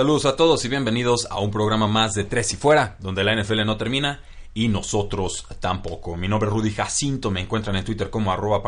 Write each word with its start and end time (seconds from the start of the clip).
Saludos 0.00 0.24
a 0.24 0.34
todos 0.34 0.64
y 0.64 0.68
bienvenidos 0.68 1.28
a 1.30 1.40
un 1.40 1.50
programa 1.50 1.86
más 1.86 2.14
de 2.14 2.24
Tres 2.24 2.54
y 2.54 2.56
Fuera, 2.56 2.96
donde 3.00 3.22
la 3.22 3.36
NFL 3.36 3.66
no 3.66 3.76
termina 3.76 4.22
y 4.54 4.68
nosotros 4.68 5.44
tampoco. 5.60 6.16
Mi 6.16 6.26
nombre 6.26 6.48
es 6.48 6.54
Rudy 6.54 6.70
Jacinto, 6.70 7.30
me 7.30 7.42
encuentran 7.42 7.76
en 7.76 7.84
Twitter 7.84 8.08
como 8.08 8.32
arroba 8.32 8.62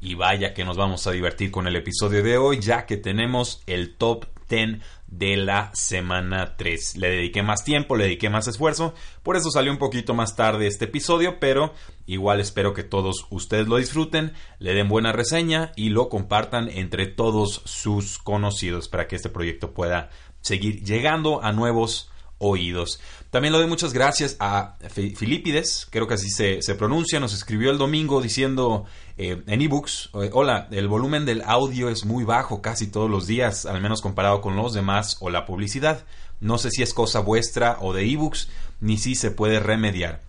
y 0.00 0.14
vaya 0.14 0.54
que 0.54 0.64
nos 0.64 0.78
vamos 0.78 1.06
a 1.06 1.10
divertir 1.10 1.50
con 1.50 1.66
el 1.66 1.76
episodio 1.76 2.22
de 2.22 2.38
hoy 2.38 2.60
ya 2.60 2.86
que 2.86 2.96
tenemos 2.96 3.62
el 3.66 3.94
top 3.96 4.24
10 4.48 4.80
de 5.06 5.36
la 5.36 5.70
semana 5.74 6.56
3. 6.56 6.96
Le 6.96 7.10
dediqué 7.10 7.42
más 7.42 7.64
tiempo, 7.64 7.96
le 7.96 8.04
dediqué 8.04 8.28
más 8.30 8.48
esfuerzo, 8.48 8.94
por 9.22 9.36
eso 9.36 9.50
salió 9.50 9.72
un 9.72 9.78
poquito 9.78 10.14
más 10.14 10.36
tarde 10.36 10.66
este 10.66 10.86
episodio, 10.86 11.38
pero 11.40 11.72
igual 12.06 12.40
espero 12.40 12.74
que 12.74 12.82
todos 12.82 13.26
ustedes 13.30 13.68
lo 13.68 13.76
disfruten, 13.76 14.32
le 14.58 14.74
den 14.74 14.88
buena 14.88 15.12
reseña 15.12 15.72
y 15.76 15.90
lo 15.90 16.08
compartan 16.08 16.68
entre 16.68 17.06
todos 17.06 17.62
sus 17.64 18.18
conocidos 18.18 18.88
para 18.88 19.06
que 19.06 19.16
este 19.16 19.28
proyecto 19.28 19.72
pueda 19.72 20.10
seguir 20.40 20.82
llegando 20.84 21.42
a 21.42 21.52
nuevos 21.52 22.10
oídos. 22.38 23.00
También 23.30 23.52
le 23.52 23.58
doy 23.58 23.68
muchas 23.68 23.92
gracias 23.92 24.36
a 24.40 24.76
Filipides, 24.88 25.86
creo 25.90 26.06
que 26.06 26.14
así 26.14 26.30
se, 26.30 26.74
pronuncia, 26.74 27.20
nos 27.20 27.34
escribió 27.34 27.70
el 27.70 27.78
domingo 27.78 28.20
diciendo 28.20 28.84
eh, 29.18 29.42
en 29.46 29.62
ebooks, 29.62 30.10
hola, 30.32 30.68
el 30.70 30.88
volumen 30.88 31.24
del 31.24 31.42
audio 31.42 31.88
es 31.88 32.04
muy 32.04 32.24
bajo 32.24 32.60
casi 32.60 32.86
todos 32.86 33.10
los 33.10 33.26
días, 33.26 33.64
al 33.64 33.80
menos 33.80 34.02
comparado 34.02 34.40
con 34.40 34.56
los 34.56 34.74
demás 34.74 35.16
o 35.20 35.30
la 35.30 35.46
publicidad. 35.46 36.04
No 36.40 36.58
sé 36.58 36.70
si 36.70 36.82
es 36.82 36.92
cosa 36.92 37.20
vuestra 37.20 37.78
o 37.80 37.92
de 37.92 38.04
ebooks, 38.10 38.48
ni 38.80 38.98
si 38.98 39.14
se 39.14 39.30
puede 39.30 39.60
remediar. 39.60 40.20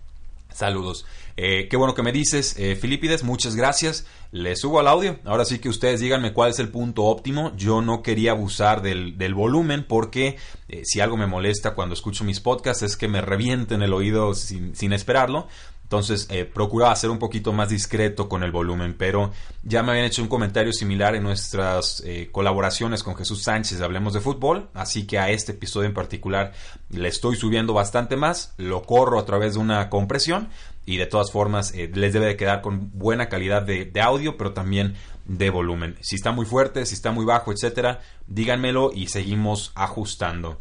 Saludos. 0.52 1.04
Eh, 1.40 1.68
qué 1.70 1.76
bueno 1.76 1.94
que 1.94 2.02
me 2.02 2.10
dices, 2.10 2.56
eh, 2.58 2.74
Filipides, 2.74 3.22
muchas 3.22 3.54
gracias. 3.54 4.06
Le 4.32 4.56
subo 4.56 4.80
al 4.80 4.88
audio. 4.88 5.20
Ahora 5.24 5.44
sí 5.44 5.60
que 5.60 5.68
ustedes 5.68 6.00
díganme 6.00 6.32
cuál 6.32 6.50
es 6.50 6.58
el 6.58 6.68
punto 6.68 7.04
óptimo. 7.04 7.52
Yo 7.56 7.80
no 7.80 8.02
quería 8.02 8.32
abusar 8.32 8.82
del, 8.82 9.34
volumen 9.34 9.84
porque 9.86 10.36
eh, 10.68 10.82
si 10.84 10.98
algo 10.98 11.16
me 11.16 11.28
molesta 11.28 11.74
cuando 11.74 11.94
escucho 11.94 12.24
mis 12.24 12.40
podcasts 12.40 12.82
es 12.82 12.96
que 12.96 13.06
me 13.06 13.20
revienten 13.20 13.82
el 13.82 13.92
oído 13.92 14.34
sin, 14.34 14.74
sin 14.74 14.92
esperarlo. 14.92 15.46
Entonces 15.88 16.26
eh, 16.28 16.44
procuraba 16.44 16.94
ser 16.96 17.08
un 17.08 17.18
poquito 17.18 17.54
más 17.54 17.70
discreto 17.70 18.28
con 18.28 18.42
el 18.42 18.52
volumen, 18.52 18.92
pero 18.92 19.32
ya 19.62 19.82
me 19.82 19.92
habían 19.92 20.04
hecho 20.04 20.20
un 20.20 20.28
comentario 20.28 20.70
similar 20.70 21.14
en 21.14 21.22
nuestras 21.22 22.02
eh, 22.04 22.28
colaboraciones 22.30 23.02
con 23.02 23.16
Jesús 23.16 23.42
Sánchez 23.42 23.80
Hablemos 23.80 24.12
de 24.12 24.20
Fútbol, 24.20 24.68
así 24.74 25.06
que 25.06 25.18
a 25.18 25.30
este 25.30 25.52
episodio 25.52 25.88
en 25.88 25.94
particular 25.94 26.52
le 26.90 27.08
estoy 27.08 27.36
subiendo 27.36 27.72
bastante 27.72 28.16
más, 28.16 28.52
lo 28.58 28.82
corro 28.82 29.18
a 29.18 29.24
través 29.24 29.54
de 29.54 29.60
una 29.60 29.88
compresión 29.88 30.50
y 30.84 30.98
de 30.98 31.06
todas 31.06 31.32
formas 31.32 31.72
eh, 31.72 31.90
les 31.94 32.12
debe 32.12 32.26
de 32.26 32.36
quedar 32.36 32.60
con 32.60 32.90
buena 32.92 33.30
calidad 33.30 33.62
de, 33.62 33.86
de, 33.86 34.00
audio, 34.02 34.36
pero 34.36 34.52
también 34.52 34.94
de 35.24 35.48
volumen. 35.48 35.96
Si 36.02 36.16
está 36.16 36.32
muy 36.32 36.44
fuerte, 36.44 36.84
si 36.84 36.96
está 36.96 37.12
muy 37.12 37.24
bajo, 37.24 37.50
etcétera, 37.50 38.02
díganmelo 38.26 38.90
y 38.94 39.06
seguimos 39.06 39.72
ajustando. 39.74 40.58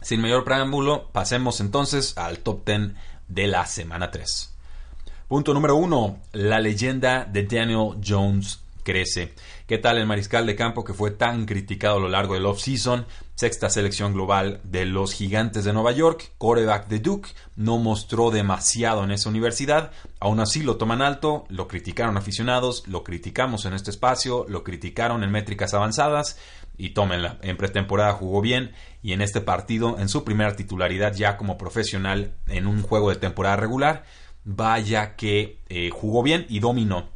Sin 0.00 0.22
mayor 0.22 0.44
preámbulo, 0.44 1.10
pasemos 1.12 1.60
entonces 1.60 2.16
al 2.16 2.38
top 2.38 2.64
10 2.64 2.92
de 3.28 3.46
la 3.48 3.66
semana 3.66 4.10
3. 4.10 4.51
Punto 5.32 5.54
número 5.54 5.76
uno, 5.76 6.18
la 6.32 6.60
leyenda 6.60 7.24
de 7.24 7.44
Daniel 7.44 7.96
Jones 8.06 8.60
crece. 8.82 9.32
¿Qué 9.66 9.78
tal 9.78 9.96
el 9.96 10.06
mariscal 10.06 10.44
de 10.44 10.56
campo 10.56 10.84
que 10.84 10.92
fue 10.92 11.10
tan 11.10 11.46
criticado 11.46 11.96
a 11.96 12.00
lo 12.00 12.10
largo 12.10 12.34
del 12.34 12.44
off-season? 12.44 13.06
Sexta 13.34 13.70
selección 13.70 14.12
global 14.12 14.60
de 14.62 14.84
los 14.84 15.14
gigantes 15.14 15.64
de 15.64 15.72
Nueva 15.72 15.92
York, 15.92 16.32
coreback 16.36 16.86
de 16.88 16.98
Duke, 16.98 17.30
no 17.56 17.78
mostró 17.78 18.30
demasiado 18.30 19.04
en 19.04 19.10
esa 19.10 19.30
universidad, 19.30 19.92
aún 20.20 20.38
así 20.38 20.62
lo 20.62 20.76
toman 20.76 21.00
alto, 21.00 21.46
lo 21.48 21.66
criticaron 21.66 22.18
aficionados, 22.18 22.86
lo 22.86 23.02
criticamos 23.02 23.64
en 23.64 23.72
este 23.72 23.90
espacio, 23.90 24.44
lo 24.50 24.62
criticaron 24.62 25.24
en 25.24 25.30
métricas 25.30 25.72
avanzadas 25.72 26.36
y 26.76 26.90
tómenla. 26.90 27.38
En 27.40 27.56
pretemporada 27.56 28.12
jugó 28.12 28.42
bien 28.42 28.72
y 29.02 29.14
en 29.14 29.22
este 29.22 29.40
partido, 29.40 29.98
en 29.98 30.10
su 30.10 30.24
primera 30.24 30.56
titularidad 30.56 31.14
ya 31.14 31.38
como 31.38 31.56
profesional 31.56 32.34
en 32.48 32.66
un 32.66 32.82
juego 32.82 33.08
de 33.08 33.16
temporada 33.16 33.56
regular, 33.56 34.04
vaya 34.44 35.16
que 35.16 35.60
eh, 35.68 35.90
jugó 35.90 36.22
bien 36.22 36.46
y 36.48 36.60
dominó. 36.60 37.10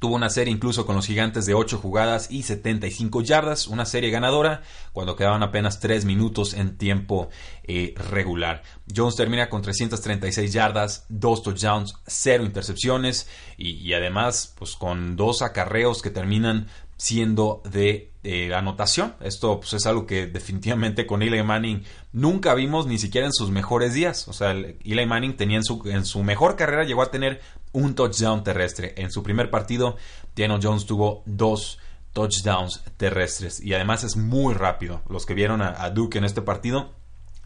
Tuvo 0.00 0.16
una 0.16 0.28
serie 0.28 0.52
incluso 0.52 0.84
con 0.84 0.96
los 0.96 1.06
gigantes 1.06 1.46
de 1.46 1.54
8 1.54 1.78
jugadas 1.78 2.30
y 2.30 2.42
75 2.42 3.22
yardas, 3.22 3.68
una 3.68 3.86
serie 3.86 4.10
ganadora 4.10 4.60
cuando 4.92 5.16
quedaban 5.16 5.42
apenas 5.42 5.80
3 5.80 6.04
minutos 6.04 6.52
en 6.52 6.76
tiempo 6.76 7.30
eh, 7.62 7.94
regular. 8.10 8.62
Jones 8.94 9.16
termina 9.16 9.48
con 9.48 9.62
336 9.62 10.52
yardas, 10.52 11.06
2 11.08 11.42
touchdowns, 11.42 11.94
0 12.06 12.44
intercepciones 12.44 13.28
y, 13.56 13.76
y 13.76 13.94
además 13.94 14.52
pues 14.58 14.76
con 14.76 15.16
dos 15.16 15.40
acarreos 15.40 16.02
que 16.02 16.10
terminan 16.10 16.66
siendo 17.04 17.60
de 17.70 18.10
anotación. 18.56 19.14
Esto 19.20 19.60
pues, 19.60 19.74
es 19.74 19.84
algo 19.84 20.06
que 20.06 20.26
definitivamente 20.26 21.06
con 21.06 21.22
Eli 21.22 21.42
Manning 21.42 21.84
nunca 22.12 22.54
vimos 22.54 22.86
ni 22.86 22.96
siquiera 22.96 23.26
en 23.26 23.32
sus 23.34 23.50
mejores 23.50 23.92
días. 23.92 24.26
O 24.26 24.32
sea, 24.32 24.52
Eli 24.52 25.06
Manning 25.06 25.36
tenía 25.36 25.58
en 25.58 25.64
su, 25.64 25.82
en 25.84 26.06
su 26.06 26.22
mejor 26.22 26.56
carrera 26.56 26.84
llegó 26.84 27.02
a 27.02 27.10
tener 27.10 27.42
un 27.72 27.94
touchdown 27.94 28.42
terrestre. 28.42 28.94
En 28.96 29.10
su 29.10 29.22
primer 29.22 29.50
partido, 29.50 29.96
Daniel 30.34 30.60
Jones 30.62 30.86
tuvo 30.86 31.22
dos 31.26 31.78
touchdowns 32.14 32.82
terrestres 32.96 33.60
y 33.60 33.74
además 33.74 34.02
es 34.02 34.16
muy 34.16 34.54
rápido. 34.54 35.02
Los 35.10 35.26
que 35.26 35.34
vieron 35.34 35.60
a 35.60 35.90
Duke 35.90 36.16
en 36.16 36.24
este 36.24 36.40
partido 36.40 36.94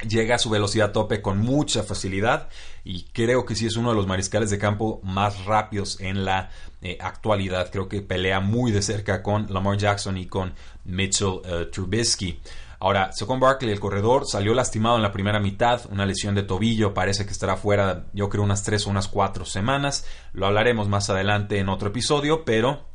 llega 0.07 0.37
a 0.37 0.39
su 0.39 0.51
velocidad 0.51 0.93
tope 0.93 1.21
con 1.21 1.39
mucha 1.39 1.83
facilidad 1.83 2.49
y 2.85 3.05
creo 3.13 3.45
que 3.45 3.55
sí 3.55 3.67
es 3.67 3.77
uno 3.77 3.91
de 3.91 3.97
los 3.97 4.07
mariscales 4.07 4.51
de 4.51 4.59
campo 4.59 5.01
más 5.03 5.45
rápidos 5.45 6.01
en 6.01 6.25
la 6.25 6.51
eh, 6.83 6.99
actualidad. 7.01 7.71
Creo 7.71 7.89
que 7.89 8.03
pelea 8.03 8.41
muy 8.41 8.71
de 8.71 8.83
cerca 8.83 9.23
con 9.23 9.53
Lamar 9.53 9.77
Jackson 9.77 10.17
y 10.17 10.27
con 10.27 10.55
Mitchell 10.85 11.41
eh, 11.45 11.69
Trubisky. 11.73 12.41
Ahora, 12.81 13.11
Saquon 13.13 13.41
Barkley, 13.41 13.73
el 13.73 13.81
corredor, 13.81 14.23
salió 14.25 14.55
lastimado 14.55 14.97
en 14.97 15.03
la 15.03 15.11
primera 15.11 15.41
mitad, 15.41 15.81
una 15.91 16.07
lesión 16.07 16.37
de 16.37 16.45
tobillo, 16.45 16.95
parece 16.95 17.27
que 17.27 17.33
estará 17.33 17.57
fuera, 17.57 18.07
yo 18.13 18.29
creo, 18.29 18.45
unas 18.45 18.63
tres 18.63 18.87
o 18.87 18.91
unas 18.91 19.09
cuatro 19.09 19.45
semanas. 19.45 20.07
Lo 20.33 20.47
hablaremos 20.47 20.89
más 20.89 21.11
adelante 21.11 21.59
en 21.59 21.69
otro 21.69 21.89
episodio, 21.89 22.45
pero 22.45 22.87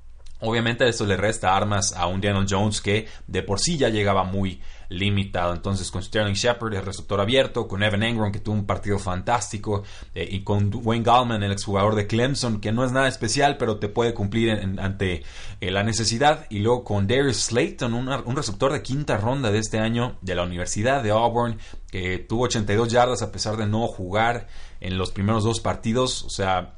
obviamente 0.44 0.88
esto 0.88 1.06
le 1.06 1.18
resta 1.18 1.56
armas 1.56 1.94
a 1.94 2.08
un 2.08 2.22
Daniel 2.22 2.46
Jones 2.50 2.82
que 2.82 3.08
de 3.28 3.44
por 3.44 3.60
sí 3.60 3.78
ya 3.78 3.90
llegaba 3.90 4.24
muy 4.24 4.62
limitado. 4.90 5.54
Entonces, 5.54 5.90
con 5.90 6.04
Sterling 6.04 6.34
Shepard, 6.34 6.74
el 6.74 6.86
receptor 6.86 7.20
abierto, 7.20 7.68
con 7.68 7.84
Evan 7.84 8.04
Engram, 8.04 8.32
que 8.32 8.40
tuvo 8.40 8.56
un 8.56 8.66
partido 8.66 9.00
fantástico, 9.00 9.84
eh, 10.14 10.28
y 10.30 10.44
con 10.44 10.72
Wayne 10.74 11.04
Gallman, 11.04 11.44
el 11.44 11.52
exjugador 11.52 11.96
de 11.96 12.08
Clemson, 12.08 12.62
que 12.62 12.72
no 12.72 12.86
es 12.86 12.92
nada 12.92 13.08
especial, 13.08 13.58
pero 13.58 13.78
te 13.78 13.90
puede 13.90 14.14
cumplir 14.14 14.52
ante 14.52 15.24
eh, 15.62 15.72
la 15.72 15.84
necesidad. 15.84 16.46
Y 16.50 16.60
luego 16.60 16.84
con 16.84 17.08
Darius 17.08 17.38
Slayton, 17.38 17.94
un 17.94 18.36
receptor 18.36 18.72
de 18.72 18.82
quinta 18.82 19.18
ronda 19.18 19.52
de 19.52 19.60
este 19.60 19.80
año 19.80 20.18
de 20.22 20.36
la 20.36 20.44
Universidad 20.44 21.02
de 21.04 21.12
Auburn, 21.12 21.58
que 21.90 22.20
tuvo 22.20 22.44
82 22.44 22.90
yardas 22.92 23.22
a 23.22 23.32
pesar 23.32 23.58
de 23.58 23.68
no 23.68 23.88
jugar 23.88 24.48
en 24.80 24.98
los 24.98 25.12
primeros 25.12 25.44
dos 25.44 25.60
partidos. 25.60 26.24
O 26.24 26.30
sea, 26.30 26.76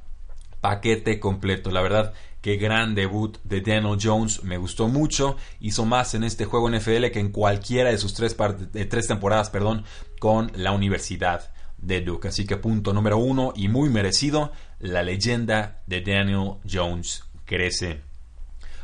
paquete 0.61 1.19
completo. 1.19 1.69
La 1.69 1.81
verdad, 1.81 2.13
Qué 2.45 2.57
gran 2.57 2.93
debut 2.93 3.39
de 3.43 3.61
Daniel 3.61 3.97
Jones, 3.99 4.43
me 4.43 4.59
gustó 4.59 4.87
mucho, 4.87 5.35
hizo 5.59 5.83
más 5.83 6.13
en 6.13 6.23
este 6.23 6.45
juego 6.45 6.69
NFL 6.69 7.07
que 7.07 7.19
en 7.19 7.31
cualquiera 7.31 7.89
de 7.89 7.97
sus 7.97 8.13
tres, 8.13 8.37
tres 8.87 9.07
temporadas 9.07 9.49
perdón, 9.49 9.83
con 10.19 10.51
la 10.53 10.71
Universidad 10.71 11.49
de 11.79 12.01
Duke. 12.01 12.27
Así 12.27 12.45
que 12.45 12.57
punto 12.57 12.93
número 12.93 13.17
uno 13.17 13.51
y 13.55 13.67
muy 13.67 13.89
merecido, 13.89 14.51
la 14.77 15.01
leyenda 15.01 15.81
de 15.87 16.01
Daniel 16.01 16.57
Jones 16.71 17.23
crece. 17.45 18.01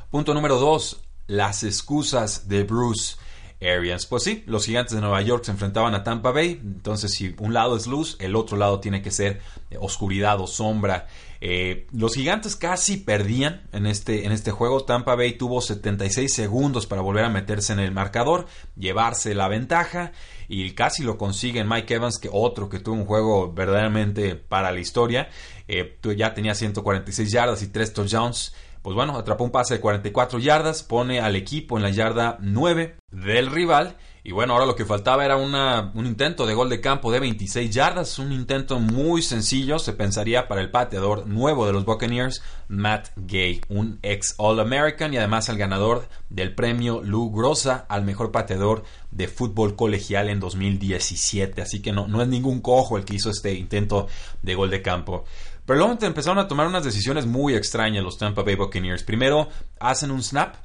Punto 0.10 0.34
número 0.34 0.58
dos, 0.58 1.02
las 1.28 1.64
excusas 1.64 2.48
de 2.48 2.64
Bruce. 2.64 3.18
Arians. 3.62 4.06
Pues 4.06 4.24
sí, 4.24 4.44
los 4.48 4.66
gigantes 4.66 4.96
de 4.96 5.02
Nueva 5.02 5.22
York 5.22 5.44
se 5.46 5.52
enfrentaban 5.52 5.94
a 5.94 6.04
Tampa 6.04 6.32
Bay, 6.32 6.60
entonces 6.64 7.14
si 7.14 7.36
un 7.38 7.54
lado 7.54 7.78
es 7.78 7.88
luz, 7.88 8.18
el 8.20 8.36
otro 8.36 8.58
lado 8.58 8.80
tiene 8.80 9.02
que 9.02 9.12
ser 9.12 9.42
eh, 9.70 9.78
oscuridad 9.80 10.40
o 10.40 10.48
sombra. 10.48 11.08
Eh, 11.44 11.88
los 11.92 12.14
gigantes 12.14 12.56
casi 12.56 12.98
perdían 12.98 13.64
en 13.72 13.88
este, 13.88 14.26
en 14.26 14.32
este 14.32 14.52
juego. 14.52 14.84
Tampa 14.84 15.16
Bay 15.16 15.34
tuvo 15.34 15.62
76 15.62 16.34
segundos 16.34 16.86
para 16.86 17.02
volver 17.02 17.26
a 17.26 17.30
meterse 17.30 17.74
en 17.74 17.80
el 17.80 17.92
marcador, 17.92 18.48
llevarse 18.76 19.34
la 19.34 19.48
ventaja 19.48 20.12
y 20.48 20.72
casi 20.72 21.04
lo 21.04 21.18
consiguen 21.18 21.68
Mike 21.68 21.96
Evans, 21.96 22.20
que 22.20 22.30
otro 22.32 22.70
que 22.70 22.80
tuvo 22.80 22.96
un 22.96 23.06
juego 23.06 23.52
verdaderamente 23.52 24.36
para 24.36 24.72
la 24.72 24.80
historia. 24.80 25.30
Eh, 25.68 25.98
ya 26.16 26.34
tenía 26.34 26.54
146 26.54 27.32
yardas 27.32 27.64
y 27.64 27.68
3 27.68 27.94
touchdowns 27.94 28.54
pues 28.82 28.96
bueno, 28.96 29.18
atrapó 29.18 29.44
un 29.44 29.52
pase 29.52 29.76
de 29.76 29.80
44 29.80 30.40
yardas, 30.40 30.84
pone 30.84 31.20
al 31.20 31.36
equipo 31.36 31.78
en 31.78 31.84
la 31.84 31.92
yarda 31.92 32.38
9 32.42 32.98
del 33.12 33.48
rival. 33.48 33.98
Y 34.24 34.34
bueno, 34.34 34.54
ahora 34.54 34.68
lo 34.68 34.76
que 34.76 34.86
faltaba 34.86 35.26
era 35.26 35.36
un 35.36 36.06
intento 36.06 36.46
de 36.46 36.54
gol 36.54 36.70
de 36.70 36.80
campo 36.80 37.12
de 37.12 37.20
26 37.20 37.72
yardas, 37.72 38.20
un 38.20 38.32
intento 38.32 38.80
muy 38.80 39.24
sencillo, 39.24 39.80
se 39.80 39.94
pensaría 39.94 40.48
para 40.48 40.62
el 40.62 40.70
pateador 40.70 41.26
nuevo 41.26 41.66
de 41.66 41.74
los 41.74 41.86
Buccaneers, 41.86 42.44
Matt 42.68 43.10
Gay, 43.16 43.62
un 43.68 43.98
ex 44.04 44.36
All-American 44.38 45.12
y 45.12 45.18
además 45.18 45.50
el 45.50 45.58
ganador 45.58 46.08
del 46.30 46.54
premio 46.54 47.02
Lou 47.02 47.32
Grossa 47.32 47.88
al 47.90 48.04
mejor 48.04 48.32
pateador 48.32 48.84
de 49.10 49.28
fútbol 49.28 49.76
colegial 49.76 50.30
en 50.30 50.40
2017. 50.40 51.60
Así 51.60 51.82
que 51.82 51.92
no, 51.92 52.08
no 52.08 52.22
es 52.22 52.28
ningún 52.28 52.62
cojo 52.62 52.98
el 52.98 53.06
que 53.06 53.16
hizo 53.16 53.32
este 53.32 53.56
intento 53.56 54.08
de 54.44 54.54
gol 54.54 54.70
de 54.70 54.84
campo. 54.84 55.26
Pero 55.72 55.88
luego 55.88 56.06
empezaron 56.06 56.38
a 56.38 56.50
tomar 56.50 56.68
unas 56.68 56.84
decisiones 56.84 57.26
muy 57.26 57.56
extrañas 57.56 58.04
los 58.04 58.18
Tampa 58.18 58.44
Bay 58.44 58.56
Buccaneers. 58.56 59.04
Primero 59.04 59.48
hacen 59.80 60.12
un 60.12 60.22
snap, 60.22 60.56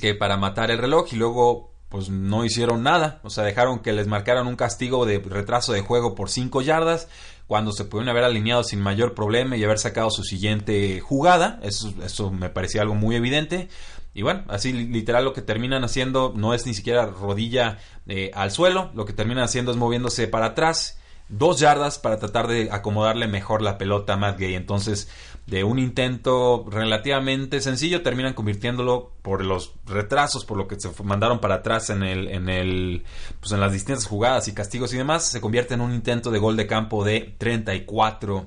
que 0.00 0.14
para 0.14 0.38
matar 0.38 0.70
el 0.70 0.78
reloj 0.78 1.12
y 1.12 1.16
luego 1.16 1.74
pues 1.90 2.08
no 2.08 2.42
hicieron 2.42 2.82
nada. 2.82 3.20
O 3.22 3.28
sea, 3.28 3.44
dejaron 3.44 3.80
que 3.80 3.92
les 3.92 4.06
marcaran 4.06 4.46
un 4.46 4.56
castigo 4.56 5.04
de 5.04 5.18
retraso 5.18 5.74
de 5.74 5.82
juego 5.82 6.14
por 6.14 6.30
5 6.30 6.62
yardas 6.62 7.06
cuando 7.46 7.72
se 7.72 7.84
pudieron 7.84 8.08
haber 8.08 8.24
alineado 8.24 8.64
sin 8.64 8.80
mayor 8.80 9.12
problema 9.12 9.58
y 9.58 9.64
haber 9.64 9.78
sacado 9.78 10.08
su 10.10 10.22
siguiente 10.22 11.00
jugada. 11.00 11.60
Eso, 11.62 11.92
eso 12.02 12.30
me 12.30 12.48
parecía 12.48 12.80
algo 12.80 12.94
muy 12.94 13.16
evidente. 13.16 13.68
Y 14.14 14.22
bueno, 14.22 14.44
así 14.48 14.72
literal 14.72 15.26
lo 15.26 15.34
que 15.34 15.42
terminan 15.42 15.84
haciendo 15.84 16.32
no 16.34 16.54
es 16.54 16.64
ni 16.64 16.72
siquiera 16.72 17.04
rodilla 17.04 17.76
eh, 18.06 18.30
al 18.32 18.52
suelo, 18.52 18.90
lo 18.94 19.04
que 19.04 19.12
terminan 19.12 19.44
haciendo 19.44 19.70
es 19.70 19.76
moviéndose 19.76 20.28
para 20.28 20.46
atrás 20.46 20.98
dos 21.28 21.58
yardas 21.58 21.98
para 21.98 22.18
tratar 22.18 22.46
de 22.48 22.68
acomodarle 22.70 23.26
mejor 23.26 23.62
la 23.62 23.78
pelota 23.78 24.14
a 24.14 24.16
Matt 24.16 24.38
Gay. 24.38 24.54
Entonces, 24.54 25.08
de 25.46 25.64
un 25.64 25.78
intento 25.78 26.64
relativamente 26.68 27.60
sencillo, 27.60 28.02
terminan 28.02 28.34
convirtiéndolo 28.34 29.12
por 29.22 29.44
los 29.44 29.74
retrasos, 29.86 30.44
por 30.44 30.56
lo 30.56 30.68
que 30.68 30.80
se 30.80 30.90
mandaron 31.02 31.40
para 31.40 31.56
atrás 31.56 31.90
en 31.90 32.02
el, 32.02 32.28
en 32.28 32.48
el, 32.48 33.04
pues 33.40 33.52
en 33.52 33.60
las 33.60 33.72
distintas 33.72 34.06
jugadas 34.06 34.48
y 34.48 34.54
castigos 34.54 34.92
y 34.94 34.96
demás, 34.96 35.30
se 35.30 35.40
convierte 35.40 35.74
en 35.74 35.80
un 35.80 35.92
intento 35.92 36.30
de 36.30 36.38
gol 36.38 36.56
de 36.56 36.66
campo 36.66 37.04
de 37.04 37.34
34 37.38 38.46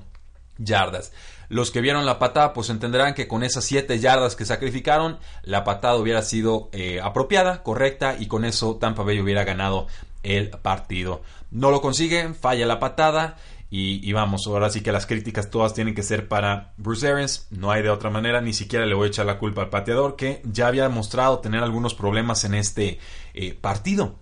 yardas. 0.58 1.12
Los 1.48 1.70
que 1.70 1.80
vieron 1.80 2.04
la 2.04 2.18
patada, 2.18 2.52
pues 2.52 2.68
entenderán 2.68 3.14
que 3.14 3.26
con 3.26 3.42
esas 3.42 3.64
7 3.64 3.98
yardas 4.00 4.36
que 4.36 4.44
sacrificaron, 4.44 5.18
la 5.42 5.64
patada 5.64 5.96
hubiera 5.96 6.22
sido 6.22 6.68
eh, 6.72 7.00
apropiada, 7.02 7.62
correcta, 7.62 8.16
y 8.18 8.26
con 8.26 8.44
eso 8.44 8.76
Tampa 8.76 9.02
Bay 9.02 9.20
hubiera 9.20 9.44
ganado 9.44 9.86
el 10.22 10.50
partido. 10.50 11.22
No 11.50 11.70
lo 11.70 11.80
consiguen, 11.80 12.34
falla 12.34 12.66
la 12.66 12.78
patada. 12.78 13.36
Y, 13.70 14.10
vamos, 14.14 14.46
ahora 14.46 14.70
sí 14.70 14.80
que 14.80 14.92
las 14.92 15.04
críticas 15.04 15.50
todas 15.50 15.74
tienen 15.74 15.94
que 15.94 16.02
ser 16.02 16.26
para 16.26 16.72
Bruce 16.78 17.06
Arians. 17.06 17.48
No 17.50 17.70
hay 17.70 17.82
de 17.82 17.90
otra 17.90 18.08
manera, 18.08 18.40
ni 18.40 18.54
siquiera 18.54 18.86
le 18.86 18.94
voy 18.94 19.06
a 19.06 19.08
echar 19.08 19.26
la 19.26 19.38
culpa 19.38 19.60
al 19.60 19.68
pateador, 19.68 20.16
que 20.16 20.40
ya 20.44 20.68
había 20.68 20.88
mostrado 20.88 21.40
tener 21.40 21.62
algunos 21.62 21.94
problemas 21.94 22.44
en 22.44 22.54
este 22.54 22.98
eh, 23.34 23.52
partido. 23.52 24.16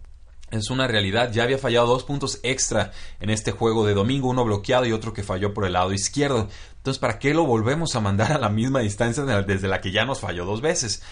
Es 0.50 0.70
una 0.70 0.86
realidad, 0.86 1.32
ya 1.32 1.42
había 1.42 1.58
fallado 1.58 1.86
dos 1.86 2.04
puntos 2.04 2.40
extra 2.42 2.92
en 3.20 3.30
este 3.30 3.52
juego 3.52 3.84
de 3.84 3.94
domingo, 3.94 4.28
uno 4.28 4.44
bloqueado 4.44 4.86
y 4.86 4.92
otro 4.92 5.12
que 5.12 5.24
falló 5.24 5.52
por 5.52 5.64
el 5.64 5.72
lado 5.72 5.92
izquierdo. 5.92 6.48
Entonces, 6.76 7.00
¿para 7.00 7.18
qué 7.18 7.34
lo 7.34 7.44
volvemos 7.44 7.96
a 7.96 8.00
mandar 8.00 8.32
a 8.32 8.38
la 8.38 8.48
misma 8.48 8.80
distancia 8.80 9.24
desde 9.24 9.68
la 9.68 9.80
que 9.80 9.90
ya 9.90 10.04
nos 10.04 10.20
falló 10.20 10.44
dos 10.44 10.60
veces? 10.60 11.02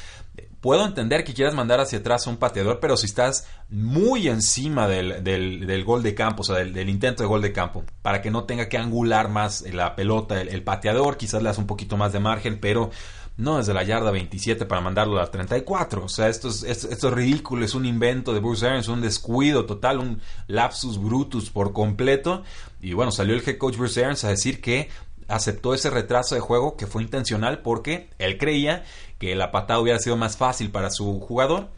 Puedo 0.65 0.87
entender 0.87 1.25
que 1.25 1.35
quieras 1.35 1.53
mandar 1.53 1.79
hacia 1.81 1.99
atrás 1.99 2.27
a 2.27 2.31
un 2.31 2.39
pateador, 2.39 2.81
pero 2.81 2.97
si 2.97 3.05
estás 3.05 3.47
muy 3.69 4.29
encima 4.29 4.89
del, 4.89 5.85
gol 5.85 6.03
de 6.03 6.15
campo, 6.15 6.41
o 6.41 6.45
sea, 6.47 6.57
del, 6.57 6.89
intento 6.89 7.23
de 7.23 7.29
gol 7.29 7.43
de 7.43 7.53
campo, 7.53 7.85
para 8.01 8.23
que 8.23 8.31
no 8.31 8.45
tenga 8.45 8.67
que 8.67 8.79
angular 8.79 9.29
más 9.29 9.61
la 9.61 9.95
pelota, 9.95 10.41
el, 10.41 10.63
pateador, 10.63 11.19
quizás 11.19 11.43
le 11.43 11.51
das 11.51 11.59
un 11.59 11.67
poquito 11.67 11.99
más 11.99 12.15
de 12.15 12.21
margen, 12.21 12.61
pero 12.61 12.91
no 13.37 13.59
desde 13.59 13.75
la 13.75 13.83
yarda 13.83 14.11
27 14.11 14.65
para 14.65 14.81
mandarlo 14.81 15.21
a 15.21 15.31
34. 15.31 16.03
O 16.03 16.09
sea, 16.09 16.31
esto 16.31 16.49
es, 16.49 16.63
esto, 16.63 17.09
es 17.09 17.15
ridículo, 17.15 17.63
es 17.63 17.75
un 17.75 17.85
invento 17.85 18.33
de 18.33 18.41
Bruce 18.41 18.67
Arians, 18.67 18.89
un 18.89 19.03
descuido 19.03 19.67
total, 19.67 19.99
un 19.99 20.23
lapsus 20.47 20.97
brutus 20.99 21.51
por 21.51 21.75
completo. 21.75 22.43
Y 22.81 22.95
bueno, 22.95 23.13
salió 23.13 23.35
el 23.35 23.47
head 23.47 23.59
coach 23.59 23.77
Bruce 23.77 24.01
Arians 24.01 24.25
a 24.25 24.31
decir 24.31 24.63
que 24.63 24.89
aceptó 25.29 25.75
ese 25.75 25.91
retraso 25.91 26.35
de 26.35 26.41
juego 26.41 26.77
que 26.77 26.87
fue 26.87 27.03
intencional 27.03 27.61
porque 27.61 28.09
él 28.19 28.39
creía 28.39 28.85
que 29.25 29.35
la 29.35 29.51
patada 29.51 29.81
hubiera 29.81 29.99
sido 29.99 30.19
más 30.19 30.37
fácil 30.37 30.71
para 30.71 30.91
su 30.91 31.19
jugador 31.19 31.69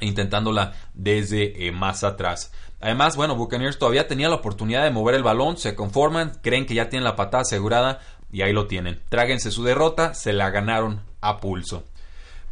intentándola 0.00 0.74
desde 0.92 1.66
eh, 1.66 1.72
más 1.72 2.04
atrás. 2.04 2.52
Además, 2.82 3.16
bueno, 3.16 3.34
Buccaneers 3.34 3.78
todavía 3.78 4.08
tenía 4.08 4.28
la 4.28 4.34
oportunidad 4.34 4.84
de 4.84 4.90
mover 4.90 5.14
el 5.14 5.22
balón, 5.22 5.56
se 5.56 5.74
conforman, 5.74 6.32
creen 6.42 6.66
que 6.66 6.74
ya 6.74 6.90
tienen 6.90 7.04
la 7.04 7.16
patada 7.16 7.44
asegurada 7.44 8.00
y 8.30 8.42
ahí 8.42 8.52
lo 8.52 8.66
tienen. 8.66 9.00
Tráguense 9.08 9.50
su 9.50 9.64
derrota, 9.64 10.12
se 10.12 10.34
la 10.34 10.50
ganaron 10.50 11.00
a 11.22 11.40
pulso. 11.40 11.84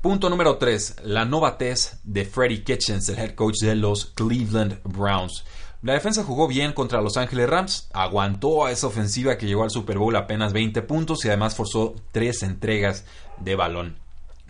Punto 0.00 0.30
número 0.30 0.56
3. 0.56 1.02
La 1.04 1.26
novatez 1.26 2.00
de 2.04 2.24
Freddie 2.24 2.64
Kitchens, 2.64 3.10
el 3.10 3.18
head 3.18 3.34
coach 3.34 3.58
de 3.60 3.74
los 3.74 4.06
Cleveland 4.06 4.80
Browns. 4.84 5.44
La 5.82 5.92
defensa 5.92 6.24
jugó 6.24 6.48
bien 6.48 6.72
contra 6.72 7.02
Los 7.02 7.18
Ángeles 7.18 7.50
Rams, 7.50 7.90
aguantó 7.92 8.64
a 8.64 8.70
esa 8.70 8.86
ofensiva 8.86 9.36
que 9.36 9.46
llegó 9.46 9.64
al 9.64 9.70
Super 9.70 9.98
Bowl 9.98 10.16
apenas 10.16 10.54
20 10.54 10.80
puntos 10.80 11.26
y 11.26 11.28
además 11.28 11.54
forzó 11.54 11.94
tres 12.10 12.42
entregas 12.42 13.04
de 13.38 13.54
balón. 13.54 13.99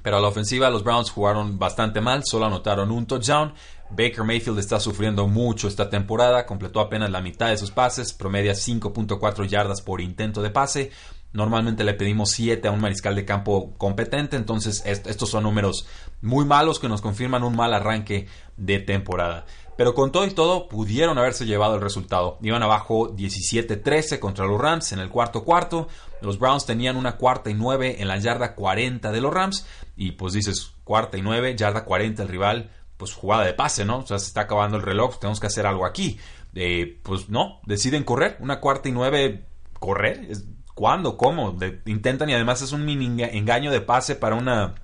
Pero 0.02 0.16
a 0.16 0.20
la 0.20 0.28
ofensiva 0.28 0.70
los 0.70 0.84
Browns 0.84 1.10
jugaron 1.10 1.58
bastante 1.58 2.00
mal, 2.00 2.22
solo 2.24 2.46
anotaron 2.46 2.90
un 2.90 3.06
touchdown. 3.06 3.54
Baker 3.90 4.24
Mayfield 4.24 4.58
está 4.58 4.78
sufriendo 4.78 5.26
mucho 5.26 5.66
esta 5.66 5.90
temporada, 5.90 6.46
completó 6.46 6.80
apenas 6.80 7.10
la 7.10 7.20
mitad 7.20 7.48
de 7.48 7.56
sus 7.56 7.70
pases, 7.70 8.12
promedia 8.12 8.52
5.4 8.52 9.46
yardas 9.46 9.82
por 9.82 10.00
intento 10.00 10.42
de 10.42 10.50
pase. 10.50 10.90
Normalmente 11.32 11.84
le 11.84 11.94
pedimos 11.94 12.30
7 12.30 12.66
a 12.66 12.72
un 12.72 12.80
mariscal 12.80 13.14
de 13.14 13.24
campo 13.24 13.74
competente, 13.78 14.36
entonces 14.36 14.82
estos 14.84 15.30
son 15.30 15.44
números 15.44 15.86
muy 16.22 16.44
malos 16.44 16.80
que 16.80 16.88
nos 16.88 17.02
confirman 17.02 17.44
un 17.44 17.54
mal 17.54 17.72
arranque 17.72 18.26
de 18.56 18.80
temporada. 18.80 19.46
Pero 19.76 19.94
con 19.94 20.12
todo 20.12 20.26
y 20.26 20.30
todo 20.30 20.68
pudieron 20.68 21.16
haberse 21.18 21.46
llevado 21.46 21.74
el 21.74 21.80
resultado. 21.80 22.38
Iban 22.42 22.62
abajo 22.62 23.16
17-13 23.16 24.18
contra 24.18 24.46
los 24.46 24.60
Rams 24.60 24.92
en 24.92 24.98
el 24.98 25.08
cuarto 25.08 25.44
cuarto. 25.44 25.88
Los 26.20 26.38
Browns 26.38 26.66
tenían 26.66 26.96
una 26.96 27.16
cuarta 27.16 27.50
y 27.50 27.54
nueve 27.54 27.96
en 28.00 28.08
la 28.08 28.18
yarda 28.18 28.54
40 28.54 29.10
de 29.10 29.20
los 29.20 29.32
Rams. 29.32 29.66
Y 29.96 30.12
pues 30.12 30.34
dices, 30.34 30.72
cuarta 30.84 31.16
y 31.16 31.22
nueve, 31.22 31.56
yarda 31.56 31.84
40 31.84 32.22
el 32.22 32.28
rival, 32.28 32.70
pues 32.96 33.14
jugada 33.14 33.44
de 33.44 33.54
pase, 33.54 33.84
¿no? 33.84 33.98
O 34.00 34.06
sea, 34.06 34.18
se 34.18 34.26
está 34.26 34.42
acabando 34.42 34.76
el 34.76 34.82
reloj, 34.82 35.18
tenemos 35.18 35.40
que 35.40 35.46
hacer 35.46 35.66
algo 35.66 35.86
aquí. 35.86 36.18
Eh, 36.54 37.00
pues 37.02 37.28
no, 37.28 37.60
deciden 37.64 38.04
correr. 38.04 38.36
Una 38.40 38.60
cuarta 38.60 38.88
y 38.88 38.92
nueve, 38.92 39.46
correr. 39.78 40.28
¿Cuándo? 40.74 41.16
¿Cómo? 41.16 41.56
intentan 41.86 42.30
y 42.30 42.34
además 42.34 42.62
es 42.62 42.72
un 42.72 42.84
mini 42.84 43.22
engaño 43.22 43.70
de 43.70 43.80
pase 43.80 44.14
para 44.14 44.34
una 44.34 44.74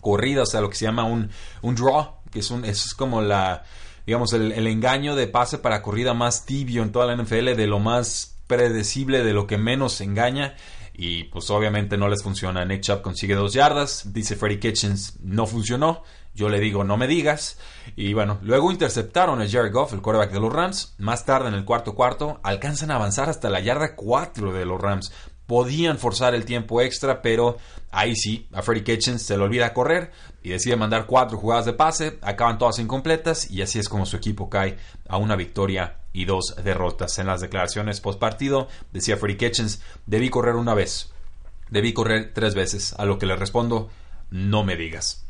corrida, 0.00 0.42
o 0.42 0.46
sea, 0.46 0.60
lo 0.60 0.68
que 0.68 0.76
se 0.76 0.84
llama 0.84 1.04
un, 1.04 1.30
un 1.62 1.74
draw, 1.74 2.16
que 2.30 2.40
es, 2.40 2.50
un, 2.50 2.64
es 2.64 2.94
como 2.94 3.22
la 3.22 3.64
digamos, 4.06 4.32
el, 4.32 4.66
engaño 4.66 5.16
de 5.16 5.26
pase 5.26 5.58
para 5.58 5.82
corrida 5.82 6.14
más 6.14 6.44
tibio 6.44 6.82
en 6.82 6.92
toda 6.92 7.06
la 7.06 7.22
NFL, 7.22 7.54
de 7.54 7.66
lo 7.66 7.78
más 7.78 8.38
predecible, 8.46 9.24
de 9.24 9.32
lo 9.32 9.46
que 9.46 9.58
menos 9.58 10.00
engaña. 10.00 10.54
Y 10.94 11.24
pues 11.24 11.48
obviamente 11.50 11.96
no 11.96 12.08
les 12.08 12.22
funciona. 12.22 12.64
Nick 12.64 12.82
Chubb 12.82 13.02
consigue 13.02 13.34
dos 13.34 13.54
yardas. 13.54 14.12
Dice 14.12 14.36
Freddy 14.36 14.58
Kitchens, 14.58 15.18
no 15.20 15.46
funcionó. 15.46 16.02
Yo 16.34 16.48
le 16.48 16.60
digo, 16.60 16.84
no 16.84 16.96
me 16.96 17.06
digas. 17.06 17.58
Y 17.96 18.14
bueno, 18.14 18.38
luego 18.42 18.70
interceptaron 18.70 19.40
a 19.40 19.48
Jared 19.48 19.72
Goff, 19.72 19.92
el 19.92 20.02
quarterback 20.02 20.32
de 20.32 20.40
los 20.40 20.52
Rams. 20.52 20.94
Más 20.98 21.24
tarde 21.24 21.48
en 21.48 21.54
el 21.54 21.64
cuarto 21.64 21.94
cuarto, 21.94 22.40
alcanzan 22.42 22.90
a 22.90 22.96
avanzar 22.96 23.28
hasta 23.28 23.50
la 23.50 23.60
yarda 23.60 23.94
4 23.94 24.52
de 24.52 24.64
los 24.64 24.80
Rams 24.80 25.12
podían 25.52 25.98
forzar 25.98 26.34
el 26.34 26.46
tiempo 26.46 26.80
extra, 26.80 27.20
pero 27.20 27.58
ahí 27.90 28.16
sí, 28.16 28.48
a 28.54 28.62
Freddy 28.62 28.84
Kitchens 28.84 29.20
se 29.20 29.36
le 29.36 29.42
olvida 29.42 29.74
correr 29.74 30.10
y 30.42 30.48
decide 30.48 30.76
mandar 30.76 31.04
cuatro 31.04 31.36
jugadas 31.36 31.66
de 31.66 31.74
pase, 31.74 32.18
acaban 32.22 32.56
todas 32.56 32.78
incompletas 32.78 33.50
y 33.50 33.60
así 33.60 33.78
es 33.78 33.86
como 33.86 34.06
su 34.06 34.16
equipo 34.16 34.48
cae 34.48 34.78
a 35.06 35.18
una 35.18 35.36
victoria 35.36 35.98
y 36.14 36.24
dos 36.24 36.56
derrotas. 36.64 37.18
En 37.18 37.26
las 37.26 37.42
declaraciones 37.42 38.00
post 38.00 38.18
partido 38.18 38.68
decía 38.92 39.18
Freddy 39.18 39.36
Kitchens, 39.36 39.82
debí 40.06 40.30
correr 40.30 40.54
una 40.54 40.72
vez, 40.72 41.12
debí 41.68 41.92
correr 41.92 42.32
tres 42.32 42.54
veces, 42.54 42.94
a 42.96 43.04
lo 43.04 43.18
que 43.18 43.26
le 43.26 43.36
respondo, 43.36 43.90
no 44.30 44.64
me 44.64 44.76
digas. 44.76 45.26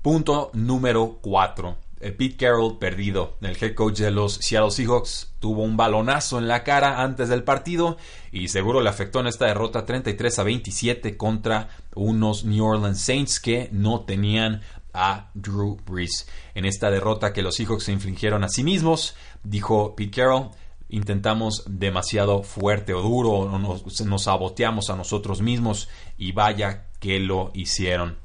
Punto 0.00 0.52
número 0.54 1.18
cuatro 1.20 1.70
eh, 1.70 1.89
Pete 2.00 2.36
Carroll 2.36 2.78
perdido. 2.78 3.36
El 3.42 3.56
head 3.60 3.74
coach 3.74 3.98
de 3.98 4.10
los 4.10 4.34
Seattle 4.36 4.70
Seahawks 4.70 5.34
tuvo 5.38 5.62
un 5.62 5.76
balonazo 5.76 6.38
en 6.38 6.48
la 6.48 6.64
cara 6.64 7.02
antes 7.02 7.28
del 7.28 7.44
partido 7.44 7.98
y 8.32 8.48
seguro 8.48 8.80
le 8.80 8.88
afectó 8.88 9.20
en 9.20 9.26
esta 9.26 9.46
derrota 9.46 9.84
33 9.84 10.38
a 10.38 10.42
27 10.42 11.16
contra 11.18 11.68
unos 11.94 12.44
New 12.44 12.64
Orleans 12.64 13.00
Saints 13.00 13.38
que 13.38 13.68
no 13.72 14.00
tenían 14.00 14.62
a 14.94 15.30
Drew 15.34 15.76
Brees. 15.86 16.26
En 16.54 16.64
esta 16.64 16.90
derrota 16.90 17.34
que 17.34 17.42
los 17.42 17.56
Seahawks 17.56 17.84
se 17.84 17.92
infligieron 17.92 18.44
a 18.44 18.48
sí 18.48 18.64
mismos, 18.64 19.14
dijo 19.44 19.94
Pete 19.94 20.22
Carroll, 20.22 20.50
intentamos 20.88 21.64
demasiado 21.68 22.42
fuerte 22.42 22.94
o 22.94 23.02
duro, 23.02 23.58
nos, 23.58 24.00
nos 24.00 24.22
saboteamos 24.22 24.88
a 24.88 24.96
nosotros 24.96 25.42
mismos 25.42 25.88
y 26.16 26.32
vaya 26.32 26.86
que 26.98 27.20
lo 27.20 27.50
hicieron. 27.54 28.16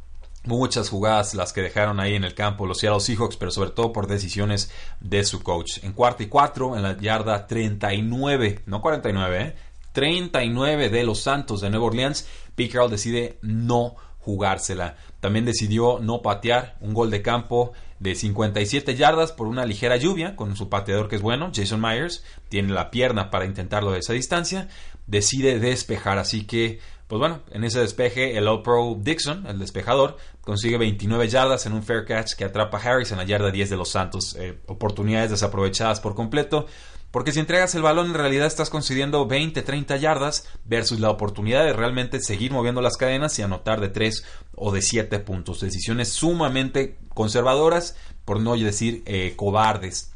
Muchas 0.46 0.90
jugadas 0.90 1.34
las 1.34 1.54
que 1.54 1.62
dejaron 1.62 2.00
ahí 2.00 2.16
en 2.16 2.24
el 2.24 2.36
campo 2.36 2.68
los 2.68 2.80
Seattle 2.80 3.00
Seahawks, 3.00 3.38
pero 3.38 3.52
sobre 3.52 3.72
todo 3.72 3.92
por 3.92 4.08
decisiones 4.08 4.72
de 5.00 5.24
su 5.24 5.42
coach. 5.42 5.84
En 5.84 5.94
cuarto 5.94 6.24
y 6.24 6.28
cuatro, 6.28 6.76
en 6.76 6.84
la 6.84 6.98
yarda 6.98 7.48
39, 7.48 8.62
no 8.68 8.82
49, 8.82 9.42
¿eh? 9.42 9.56
39 9.94 10.90
de 10.90 11.04
los 11.04 11.22
Santos 11.22 11.62
de 11.62 11.70
Nueva 11.70 11.86
Orleans, 11.86 12.28
Carroll 12.56 12.92
decide 12.92 13.40
no 13.42 13.96
jugársela. 14.20 14.98
También 15.20 15.46
decidió 15.46 16.00
no 16.00 16.22
patear 16.22 16.76
un 16.82 16.94
gol 16.94 17.10
de 17.12 17.22
campo 17.22 17.72
de 18.00 18.14
57 18.14 18.96
yardas 18.96 19.32
por 19.32 19.48
una 19.48 19.66
ligera 19.66 19.96
lluvia 19.96 20.36
con 20.36 20.56
su 20.56 20.68
pateador 20.68 21.08
que 21.08 21.16
es 21.16 21.22
bueno, 21.22 21.52
Jason 21.56 21.80
Myers, 21.82 22.24
tiene 22.50 22.74
la 22.74 22.92
pierna 22.92 23.32
para 23.32 23.46
intentarlo 23.46 23.92
de 23.92 24.00
esa 24.00 24.14
distancia, 24.14 24.68
decide 25.08 25.60
despejar, 25.60 26.18
así 26.18 26.46
que 26.46 26.80
pues 27.08 27.20
bueno, 27.20 27.42
en 27.52 27.64
ese 27.64 27.80
despeje 27.80 28.38
el 28.38 28.48
All 28.48 28.64
Pro 28.64 28.98
Dixon, 29.00 29.46
el 29.46 29.60
despejador, 29.60 30.18
consigue 30.42 30.78
29 30.78 31.28
yardas 31.28 31.66
en 31.68 31.74
un 31.74 31.84
fair 31.84 32.04
catch 32.06 32.34
que 32.36 32.46
atrapa 32.46 32.78
a 32.78 32.82
Harris 32.82 33.12
en 33.12 33.18
la 33.18 33.26
yarda 33.26 33.52
10 33.52 33.70
de 33.70 33.78
los 33.78 33.90
Santos. 33.90 34.36
Eh, 34.40 34.60
oportunidades 34.66 35.30
desaprovechadas 35.30 36.00
por 36.00 36.16
completo. 36.16 36.66
Porque 37.12 37.32
si 37.32 37.40
entregas 37.40 37.74
el 37.76 37.82
balón 37.82 38.08
en 38.08 38.16
realidad 38.16 38.46
estás 38.46 38.70
concediendo 38.70 39.26
20, 39.26 39.62
30 39.62 39.96
yardas 39.98 40.50
versus 40.66 41.00
la 41.00 41.10
oportunidad 41.10 41.64
de 41.64 41.72
realmente 41.72 42.20
seguir 42.20 42.52
moviendo 42.52 42.82
las 42.82 42.98
cadenas 42.98 43.40
y 43.40 43.42
anotar 43.42 43.80
de 43.80 43.88
3 43.88 44.26
o 44.56 44.74
de 44.74 44.82
7 44.82 45.20
puntos. 45.20 45.62
Decisiones 45.62 46.10
sumamente 46.10 46.98
conservadoras, 47.14 47.96
por 48.26 48.42
no 48.42 48.58
decir 48.58 49.04
eh, 49.06 49.34
cobardes. 49.38 50.15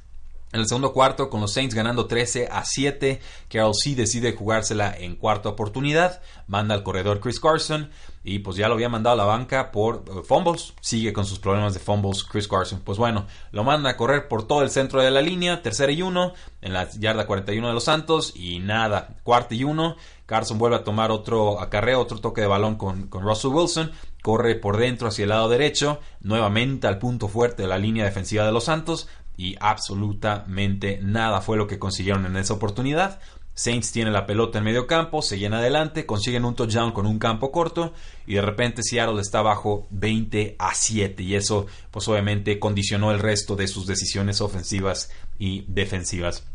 En 0.51 0.61
el 0.61 0.67
segundo 0.67 0.93
cuarto, 0.93 1.29
con 1.29 1.41
los 1.41 1.53
Saints 1.53 1.75
ganando 1.75 2.07
13 2.07 2.47
a 2.51 2.65
7, 2.65 3.21
Carroll 3.49 3.75
C 3.75 3.93
decide 3.93 4.35
jugársela 4.35 4.95
en 4.97 5.15
cuarta 5.15 5.49
oportunidad, 5.49 6.21
manda 6.47 6.73
al 6.73 6.81
corredor 6.81 7.19
Chris 7.19 7.39
Carson 7.39 7.91
y 8.23 8.39
pues 8.39 8.57
ya 8.57 8.67
lo 8.67 8.73
había 8.73 8.89
mandado 8.89 9.13
a 9.13 9.17
la 9.17 9.25
banca 9.25 9.71
por 9.71 10.03
eh, 10.07 10.23
fumbles, 10.23 10.73
sigue 10.81 11.13
con 11.13 11.25
sus 11.25 11.37
problemas 11.37 11.75
de 11.75 11.79
fumbles 11.79 12.23
Chris 12.23 12.47
Carson. 12.47 12.81
Pues 12.83 12.97
bueno, 12.97 13.27
lo 13.51 13.63
manda 13.63 13.91
a 13.91 13.97
correr 13.97 14.27
por 14.27 14.47
todo 14.47 14.63
el 14.63 14.71
centro 14.71 15.03
de 15.03 15.11
la 15.11 15.21
línea, 15.21 15.61
tercera 15.61 15.91
y 15.91 16.01
uno, 16.01 16.33
en 16.61 16.73
la 16.73 16.89
yarda 16.89 17.27
41 17.27 17.67
de 17.67 17.73
los 17.73 17.83
Santos 17.83 18.33
y 18.35 18.57
nada, 18.57 19.17
cuarta 19.23 19.53
y 19.53 19.63
uno, 19.63 19.97
Carson 20.25 20.57
vuelve 20.57 20.77
a 20.77 20.83
tomar 20.83 21.11
otro 21.11 21.59
acarreo, 21.59 22.01
otro 22.01 22.19
toque 22.19 22.41
de 22.41 22.47
balón 22.47 22.75
con, 22.75 23.07
con 23.07 23.23
Russell 23.23 23.51
Wilson, 23.51 23.91
corre 24.21 24.55
por 24.55 24.77
dentro 24.77 25.07
hacia 25.07 25.23
el 25.23 25.29
lado 25.29 25.49
derecho, 25.49 25.99
nuevamente 26.21 26.87
al 26.87 26.99
punto 26.99 27.27
fuerte 27.27 27.63
de 27.63 27.67
la 27.67 27.77
línea 27.77 28.05
defensiva 28.05 28.45
de 28.45 28.51
los 28.51 28.65
Santos, 28.65 29.07
y 29.39 29.55
absolutamente 29.61 30.99
nada 31.01 31.39
fue 31.39 31.55
lo 31.55 31.65
que 31.65 31.79
consiguieron 31.79 32.25
en 32.25 32.35
esa 32.35 32.55
oportunidad. 32.55 33.21
Saints 33.53 33.93
tiene 33.93 34.11
la 34.11 34.25
pelota 34.25 34.57
en 34.57 34.65
medio 34.65 34.85
campo, 34.85 35.21
se 35.21 35.39
llena 35.39 35.59
adelante, 35.59 36.05
consiguen 36.05 36.43
un 36.43 36.55
touchdown 36.55 36.91
con 36.91 37.05
un 37.05 37.19
campo 37.19 37.49
corto 37.49 37.93
y 38.27 38.33
de 38.33 38.41
repente 38.41 38.83
Seattle 38.83 39.21
está 39.21 39.41
bajo 39.41 39.87
20 39.91 40.57
a 40.59 40.73
7 40.73 41.23
y 41.23 41.35
eso 41.35 41.67
pues 41.89 42.05
obviamente 42.09 42.59
condicionó 42.59 43.11
el 43.11 43.19
resto 43.19 43.55
de 43.55 43.69
sus 43.69 43.87
decisiones 43.87 44.41
ofensivas 44.41 45.09
y 45.37 45.63
defensivas. 45.69 46.45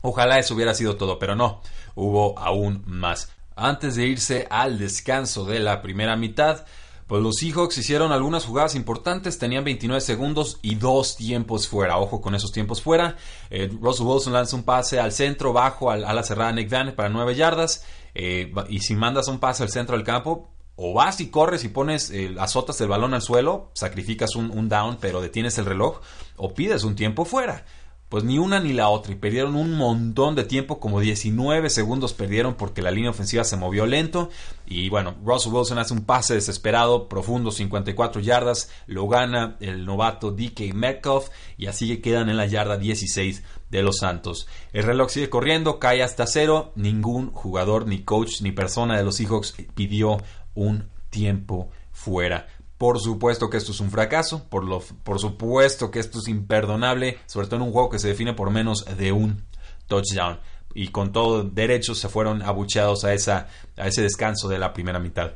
Ojalá 0.00 0.40
eso 0.40 0.56
hubiera 0.56 0.74
sido 0.74 0.96
todo, 0.96 1.20
pero 1.20 1.36
no, 1.36 1.62
hubo 1.94 2.36
aún 2.40 2.82
más. 2.86 3.30
Antes 3.54 3.94
de 3.94 4.08
irse 4.08 4.48
al 4.50 4.80
descanso 4.80 5.44
de 5.44 5.60
la 5.60 5.80
primera 5.80 6.16
mitad, 6.16 6.66
pues 7.06 7.22
los 7.22 7.36
Seahawks 7.36 7.78
hicieron 7.78 8.12
algunas 8.12 8.44
jugadas 8.44 8.74
importantes, 8.74 9.38
tenían 9.38 9.64
29 9.64 10.00
segundos 10.00 10.58
y 10.62 10.76
dos 10.76 11.16
tiempos 11.16 11.68
fuera. 11.68 11.98
Ojo 11.98 12.20
con 12.20 12.34
esos 12.34 12.52
tiempos 12.52 12.80
fuera. 12.82 13.16
Eh, 13.50 13.70
Russell 13.80 14.06
Wilson 14.06 14.32
lanza 14.32 14.56
un 14.56 14.62
pase 14.62 14.98
al 14.98 15.12
centro, 15.12 15.52
bajo, 15.52 15.90
a 15.90 15.96
la 15.96 16.22
cerrada 16.22 16.52
Nick 16.52 16.70
Van 16.70 16.94
para 16.94 17.08
9 17.08 17.34
yardas. 17.34 17.84
Eh, 18.14 18.52
y 18.68 18.80
si 18.80 18.94
mandas 18.94 19.28
un 19.28 19.38
pase 19.38 19.62
al 19.62 19.70
centro 19.70 19.96
del 19.96 20.04
campo, 20.04 20.50
o 20.76 20.94
vas 20.94 21.20
y 21.20 21.28
corres 21.28 21.64
y 21.64 21.68
pones, 21.68 22.10
eh, 22.10 22.34
azotas 22.38 22.80
el 22.80 22.88
balón 22.88 23.14
al 23.14 23.22
suelo, 23.22 23.70
sacrificas 23.74 24.36
un, 24.36 24.50
un 24.50 24.68
down, 24.68 24.98
pero 25.00 25.20
detienes 25.20 25.58
el 25.58 25.66
reloj, 25.66 26.00
o 26.36 26.54
pides 26.54 26.84
un 26.84 26.96
tiempo 26.96 27.24
fuera 27.24 27.64
pues 28.12 28.24
ni 28.24 28.36
una 28.36 28.60
ni 28.60 28.74
la 28.74 28.90
otra 28.90 29.14
y 29.14 29.16
perdieron 29.16 29.56
un 29.56 29.72
montón 29.72 30.34
de 30.34 30.44
tiempo, 30.44 30.78
como 30.78 31.00
19 31.00 31.70
segundos 31.70 32.12
perdieron 32.12 32.56
porque 32.56 32.82
la 32.82 32.90
línea 32.90 33.08
ofensiva 33.08 33.42
se 33.42 33.56
movió 33.56 33.86
lento 33.86 34.28
y 34.66 34.90
bueno, 34.90 35.14
Russell 35.24 35.54
Wilson 35.54 35.78
hace 35.78 35.94
un 35.94 36.04
pase 36.04 36.34
desesperado, 36.34 37.08
profundo, 37.08 37.50
54 37.50 38.20
yardas, 38.20 38.70
lo 38.86 39.08
gana 39.08 39.56
el 39.60 39.86
novato 39.86 40.30
DK 40.30 40.74
Metcalf 40.74 41.30
y 41.56 41.68
así 41.68 42.02
quedan 42.02 42.28
en 42.28 42.36
la 42.36 42.44
yarda 42.44 42.76
16 42.76 43.42
de 43.70 43.82
los 43.82 43.96
Santos. 44.00 44.46
El 44.74 44.82
reloj 44.82 45.08
sigue 45.08 45.30
corriendo, 45.30 45.78
cae 45.78 46.02
hasta 46.02 46.26
cero, 46.26 46.72
ningún 46.76 47.30
jugador, 47.30 47.86
ni 47.86 48.00
coach, 48.02 48.42
ni 48.42 48.52
persona 48.52 48.98
de 48.98 49.04
los 49.04 49.16
Seahawks 49.16 49.54
pidió 49.74 50.18
un 50.54 50.90
tiempo 51.08 51.70
fuera. 51.92 52.46
Por 52.82 52.98
supuesto 52.98 53.48
que 53.48 53.58
esto 53.58 53.70
es 53.70 53.78
un 53.78 53.92
fracaso, 53.92 54.42
por, 54.48 54.64
lo, 54.64 54.80
por 54.80 55.20
supuesto 55.20 55.92
que 55.92 56.00
esto 56.00 56.18
es 56.18 56.26
imperdonable, 56.26 57.20
sobre 57.26 57.46
todo 57.46 57.58
en 57.58 57.62
un 57.62 57.70
juego 57.70 57.88
que 57.90 58.00
se 58.00 58.08
define 58.08 58.34
por 58.34 58.50
menos 58.50 58.84
de 58.98 59.12
un 59.12 59.44
touchdown. 59.86 60.40
Y 60.74 60.88
con 60.88 61.12
todo 61.12 61.44
derecho 61.44 61.94
se 61.94 62.08
fueron 62.08 62.42
abucheados 62.42 63.04
a, 63.04 63.14
esa, 63.14 63.46
a 63.76 63.86
ese 63.86 64.02
descanso 64.02 64.48
de 64.48 64.58
la 64.58 64.72
primera 64.72 64.98
mitad. 64.98 65.34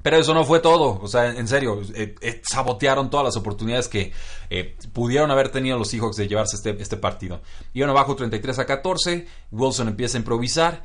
Pero 0.00 0.18
eso 0.18 0.32
no 0.32 0.44
fue 0.44 0.60
todo, 0.60 1.00
o 1.02 1.08
sea, 1.08 1.26
en 1.32 1.48
serio, 1.48 1.82
eh, 1.92 2.14
eh, 2.20 2.40
sabotearon 2.48 3.10
todas 3.10 3.24
las 3.24 3.36
oportunidades 3.36 3.88
que 3.88 4.12
eh, 4.48 4.76
pudieron 4.92 5.32
haber 5.32 5.48
tenido 5.48 5.76
los 5.76 5.88
Seahawks 5.88 6.14
de 6.14 6.28
llevarse 6.28 6.54
este, 6.54 6.80
este 6.80 6.96
partido. 6.96 7.40
Iban 7.74 7.90
abajo 7.90 8.14
33 8.14 8.60
a 8.60 8.64
14, 8.64 9.26
Wilson 9.50 9.88
empieza 9.88 10.18
a 10.18 10.20
improvisar, 10.20 10.84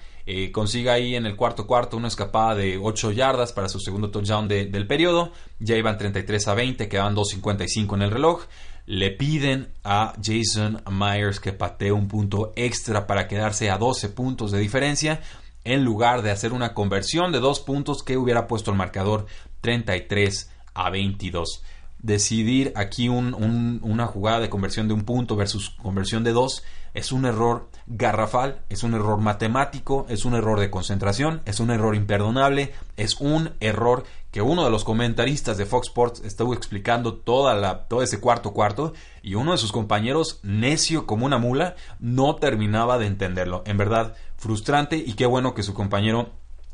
consigue 0.51 0.89
ahí 0.89 1.15
en 1.15 1.25
el 1.25 1.35
cuarto 1.35 1.67
cuarto 1.67 1.97
una 1.97 2.07
escapada 2.07 2.55
de 2.55 2.77
8 2.77 3.11
yardas 3.11 3.53
para 3.53 3.69
su 3.69 3.79
segundo 3.79 4.11
touchdown 4.11 4.47
del 4.47 4.87
periodo, 4.87 5.31
ya 5.59 5.75
iban 5.75 5.97
33 5.97 6.47
a 6.47 6.53
20, 6.53 6.89
quedaban 6.89 7.15
2.55 7.15 7.95
en 7.95 8.01
el 8.01 8.11
reloj. 8.11 8.43
Le 8.85 9.11
piden 9.11 9.69
a 9.83 10.13
Jason 10.21 10.81
Myers 10.89 11.39
que 11.39 11.53
patee 11.53 11.91
un 11.91 12.07
punto 12.07 12.51
extra 12.55 13.07
para 13.07 13.27
quedarse 13.27 13.69
a 13.69 13.77
12 13.77 14.09
puntos 14.09 14.51
de 14.51 14.59
diferencia 14.59 15.21
en 15.63 15.83
lugar 15.83 16.21
de 16.21 16.31
hacer 16.31 16.53
una 16.53 16.73
conversión 16.73 17.31
de 17.31 17.39
dos 17.39 17.59
puntos 17.59 18.03
que 18.03 18.17
hubiera 18.17 18.47
puesto 18.47 18.71
el 18.71 18.77
marcador 18.77 19.27
33 19.61 20.49
a 20.73 20.89
22. 20.89 21.63
Decidir 22.03 22.73
aquí 22.75 23.09
una 23.09 24.07
jugada 24.07 24.39
de 24.39 24.49
conversión 24.49 24.87
de 24.87 24.95
un 24.95 25.03
punto 25.03 25.35
versus 25.35 25.69
conversión 25.69 26.23
de 26.23 26.31
dos 26.31 26.63
es 26.95 27.11
un 27.11 27.25
error 27.25 27.69
garrafal, 27.85 28.61
es 28.69 28.81
un 28.81 28.95
error 28.95 29.19
matemático, 29.19 30.07
es 30.09 30.25
un 30.25 30.33
error 30.33 30.59
de 30.59 30.71
concentración, 30.71 31.41
es 31.45 31.59
un 31.59 31.69
error 31.69 31.95
imperdonable, 31.95 32.73
es 32.97 33.21
un 33.21 33.51
error 33.59 34.03
que 34.31 34.41
uno 34.41 34.63
de 34.63 34.71
los 34.71 34.83
comentaristas 34.83 35.57
de 35.57 35.65
Fox 35.67 35.89
Sports 35.89 36.21
estuvo 36.25 36.55
explicando 36.55 37.13
toda 37.13 37.87
todo 37.87 38.01
ese 38.01 38.19
cuarto 38.19 38.51
cuarto 38.51 38.93
y 39.21 39.35
uno 39.35 39.51
de 39.51 39.57
sus 39.59 39.71
compañeros, 39.71 40.39
necio 40.41 41.05
como 41.05 41.25
una 41.25 41.37
mula, 41.37 41.75
no 41.99 42.35
terminaba 42.35 42.97
de 42.97 43.05
entenderlo. 43.05 43.61
En 43.65 43.77
verdad, 43.77 44.15
frustrante 44.37 44.97
y 44.97 45.13
qué 45.13 45.27
bueno 45.27 45.53
que 45.53 45.63
su 45.63 45.75
compañero 45.75 46.31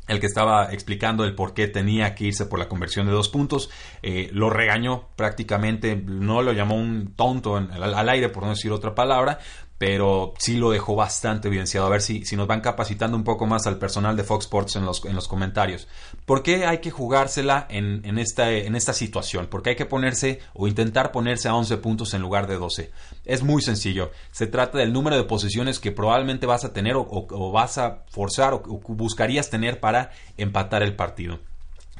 el 0.08 0.20
que 0.20 0.26
estaba 0.26 0.72
explicando 0.72 1.24
el 1.24 1.34
por 1.34 1.54
qué 1.54 1.68
tenía 1.68 2.14
que 2.14 2.24
irse 2.24 2.46
por 2.46 2.58
la 2.58 2.68
conversión 2.68 3.06
de 3.06 3.12
dos 3.12 3.28
puntos, 3.28 3.70
eh, 4.02 4.30
lo 4.32 4.50
regañó 4.50 5.08
prácticamente, 5.16 5.96
no 5.96 6.42
lo 6.42 6.52
llamó 6.52 6.76
un 6.76 7.14
tonto 7.14 7.56
al, 7.56 8.08
aire, 8.08 8.28
por 8.30 8.42
no 8.42 8.50
decir 8.50 8.72
otra 8.72 8.94
palabra, 8.94 9.38
pero 9.78 10.34
sí 10.38 10.56
lo 10.56 10.70
dejó 10.70 10.96
bastante 10.96 11.46
evidenciado. 11.48 11.86
A 11.86 11.90
ver 11.90 12.02
si, 12.02 12.24
si 12.24 12.36
nos 12.36 12.48
van 12.48 12.60
capacitando 12.60 13.16
un 13.16 13.22
poco 13.22 13.46
más 13.46 13.66
al 13.66 13.78
personal 13.78 14.16
de 14.16 14.24
Fox 14.24 14.46
Sports 14.46 14.76
en 14.76 14.84
los, 14.84 15.04
en 15.04 15.14
los 15.14 15.28
comentarios. 15.28 15.86
¿Por 16.26 16.42
qué 16.42 16.66
hay 16.66 16.78
que 16.78 16.90
jugársela 16.90 17.66
en, 17.70 18.04
en, 18.04 18.18
esta, 18.18 18.50
en 18.50 18.74
esta 18.74 18.92
situación? 18.92 19.46
¿Por 19.46 19.62
qué 19.62 19.70
hay 19.70 19.76
que 19.76 19.86
ponerse 19.86 20.40
o 20.52 20.66
intentar 20.66 21.12
ponerse 21.12 21.48
a 21.48 21.54
11 21.54 21.76
puntos 21.78 22.12
en 22.12 22.22
lugar 22.22 22.48
de 22.48 22.56
12? 22.56 22.90
Es 23.24 23.44
muy 23.44 23.62
sencillo. 23.62 24.10
Se 24.32 24.48
trata 24.48 24.78
del 24.78 24.92
número 24.92 25.16
de 25.16 25.24
posiciones 25.24 25.78
que 25.78 25.92
probablemente 25.92 26.46
vas 26.46 26.64
a 26.64 26.72
tener 26.72 26.96
o, 26.96 27.52
vas 27.52 27.78
a 27.78 28.02
forzar 28.10 28.54
o 28.54 28.60
buscarías 28.88 29.48
tener 29.48 29.78
para 29.78 30.10
empatar 30.36 30.82
el 30.82 30.96
partido. 30.96 31.38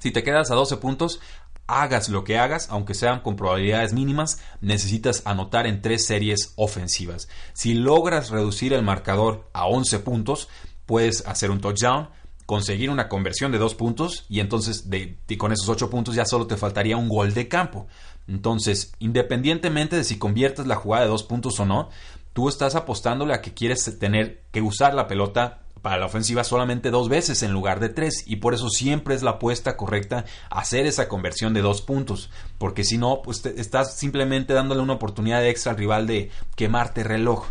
Si 0.00 0.12
te 0.12 0.22
quedas 0.22 0.50
a 0.50 0.54
12 0.54 0.76
puntos, 0.76 1.20
hagas 1.68 2.08
lo 2.08 2.24
que 2.24 2.38
hagas, 2.38 2.68
aunque 2.70 2.94
sean 2.94 3.20
con 3.20 3.36
probabilidades 3.36 3.92
mínimas, 3.92 4.40
necesitas 4.60 5.22
anotar 5.24 5.66
en 5.66 5.82
tres 5.82 6.06
series 6.06 6.54
ofensivas. 6.56 7.28
Si 7.52 7.74
logras 7.74 8.30
reducir 8.30 8.72
el 8.72 8.82
marcador 8.82 9.48
a 9.52 9.66
11 9.66 10.00
puntos, 10.00 10.48
puedes 10.86 11.24
hacer 11.26 11.50
un 11.50 11.60
touchdown, 11.60 12.08
conseguir 12.46 12.88
una 12.88 13.08
conversión 13.08 13.52
de 13.52 13.58
dos 13.58 13.74
puntos 13.74 14.24
y 14.30 14.40
entonces 14.40 14.88
con 15.36 15.52
esos 15.52 15.68
ocho 15.68 15.90
puntos 15.90 16.14
ya 16.14 16.24
solo 16.24 16.46
te 16.46 16.56
faltaría 16.56 16.96
un 16.96 17.10
gol 17.10 17.34
de 17.34 17.46
campo. 17.46 17.86
Entonces, 18.26 18.94
independientemente 18.98 19.96
de 19.96 20.04
si 20.04 20.18
conviertes 20.18 20.66
la 20.66 20.76
jugada 20.76 21.04
de 21.04 21.10
dos 21.10 21.22
puntos 21.22 21.60
o 21.60 21.66
no, 21.66 21.90
tú 22.32 22.48
estás 22.48 22.74
apostándole 22.74 23.34
a 23.34 23.42
que 23.42 23.52
quieres 23.52 23.98
tener 23.98 24.42
que 24.50 24.62
usar 24.62 24.94
la 24.94 25.06
pelota 25.06 25.60
para 25.88 26.00
la 26.00 26.04
ofensiva 26.04 26.44
solamente 26.44 26.90
dos 26.90 27.08
veces 27.08 27.42
en 27.42 27.50
lugar 27.50 27.80
de 27.80 27.88
tres 27.88 28.22
y 28.26 28.36
por 28.36 28.52
eso 28.52 28.68
siempre 28.68 29.14
es 29.14 29.22
la 29.22 29.30
apuesta 29.30 29.78
correcta 29.78 30.26
hacer 30.50 30.84
esa 30.84 31.08
conversión 31.08 31.54
de 31.54 31.62
dos 31.62 31.80
puntos 31.80 32.28
porque 32.58 32.84
si 32.84 32.98
no 32.98 33.22
pues 33.22 33.46
estás 33.46 33.96
simplemente 33.96 34.52
dándole 34.52 34.82
una 34.82 34.92
oportunidad 34.92 35.46
extra 35.46 35.72
al 35.72 35.78
rival 35.78 36.06
de 36.06 36.30
quemarte 36.56 37.04
reloj 37.04 37.46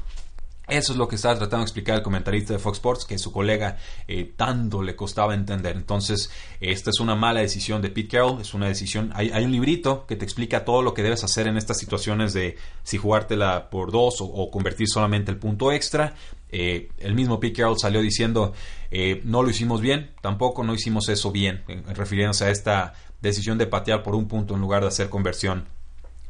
eso 0.67 0.91
es 0.91 0.97
lo 0.97 1.07
que 1.07 1.15
estaba 1.15 1.35
tratando 1.35 1.59
de 1.59 1.63
explicar 1.63 1.95
el 1.95 2.01
comentarista 2.01 2.53
de 2.53 2.59
Fox 2.59 2.77
Sports, 2.77 3.05
que 3.05 3.17
su 3.17 3.31
colega 3.31 3.77
eh, 4.07 4.33
tanto 4.35 4.83
le 4.83 4.95
costaba 4.97 5.33
entender. 5.33 5.77
Entonces, 5.77 6.29
esta 6.59 6.89
es 6.89 6.99
una 6.99 7.15
mala 7.15 7.39
decisión 7.39 7.81
de 7.81 7.89
Pete 7.89 8.09
Carroll, 8.09 8.41
es 8.41 8.53
una 8.53 8.67
decisión. 8.67 9.11
Hay, 9.13 9.31
un 9.45 9.51
librito 9.51 10.05
que 10.05 10.17
te 10.17 10.25
explica 10.25 10.65
todo 10.65 10.81
lo 10.81 10.93
que 10.93 11.03
debes 11.03 11.23
hacer 11.23 11.47
en 11.47 11.55
estas 11.55 11.77
situaciones 11.77 12.33
de 12.33 12.57
si 12.83 12.97
jugártela 12.97 13.69
por 13.69 13.91
dos 13.91 14.17
o, 14.19 14.51
convertir 14.51 14.87
solamente 14.89 15.31
el 15.31 15.37
punto 15.37 15.71
extra. 15.71 16.15
Eh, 16.51 16.89
el 16.97 17.13
mismo 17.13 17.39
Pete 17.39 17.61
Carroll 17.61 17.79
salió 17.79 18.01
diciendo 18.01 18.53
eh, 18.91 19.21
no 19.23 19.43
lo 19.43 19.49
hicimos 19.49 19.81
bien, 19.81 20.11
tampoco 20.21 20.63
no 20.63 20.73
hicimos 20.73 21.07
eso 21.09 21.31
bien, 21.31 21.63
refiriéndose 21.93 22.45
a 22.45 22.49
esta 22.49 22.93
decisión 23.21 23.57
de 23.57 23.67
patear 23.67 24.03
por 24.03 24.15
un 24.15 24.27
punto 24.27 24.55
en 24.55 24.61
lugar 24.61 24.81
de 24.81 24.89
hacer 24.89 25.09
conversión 25.09 25.65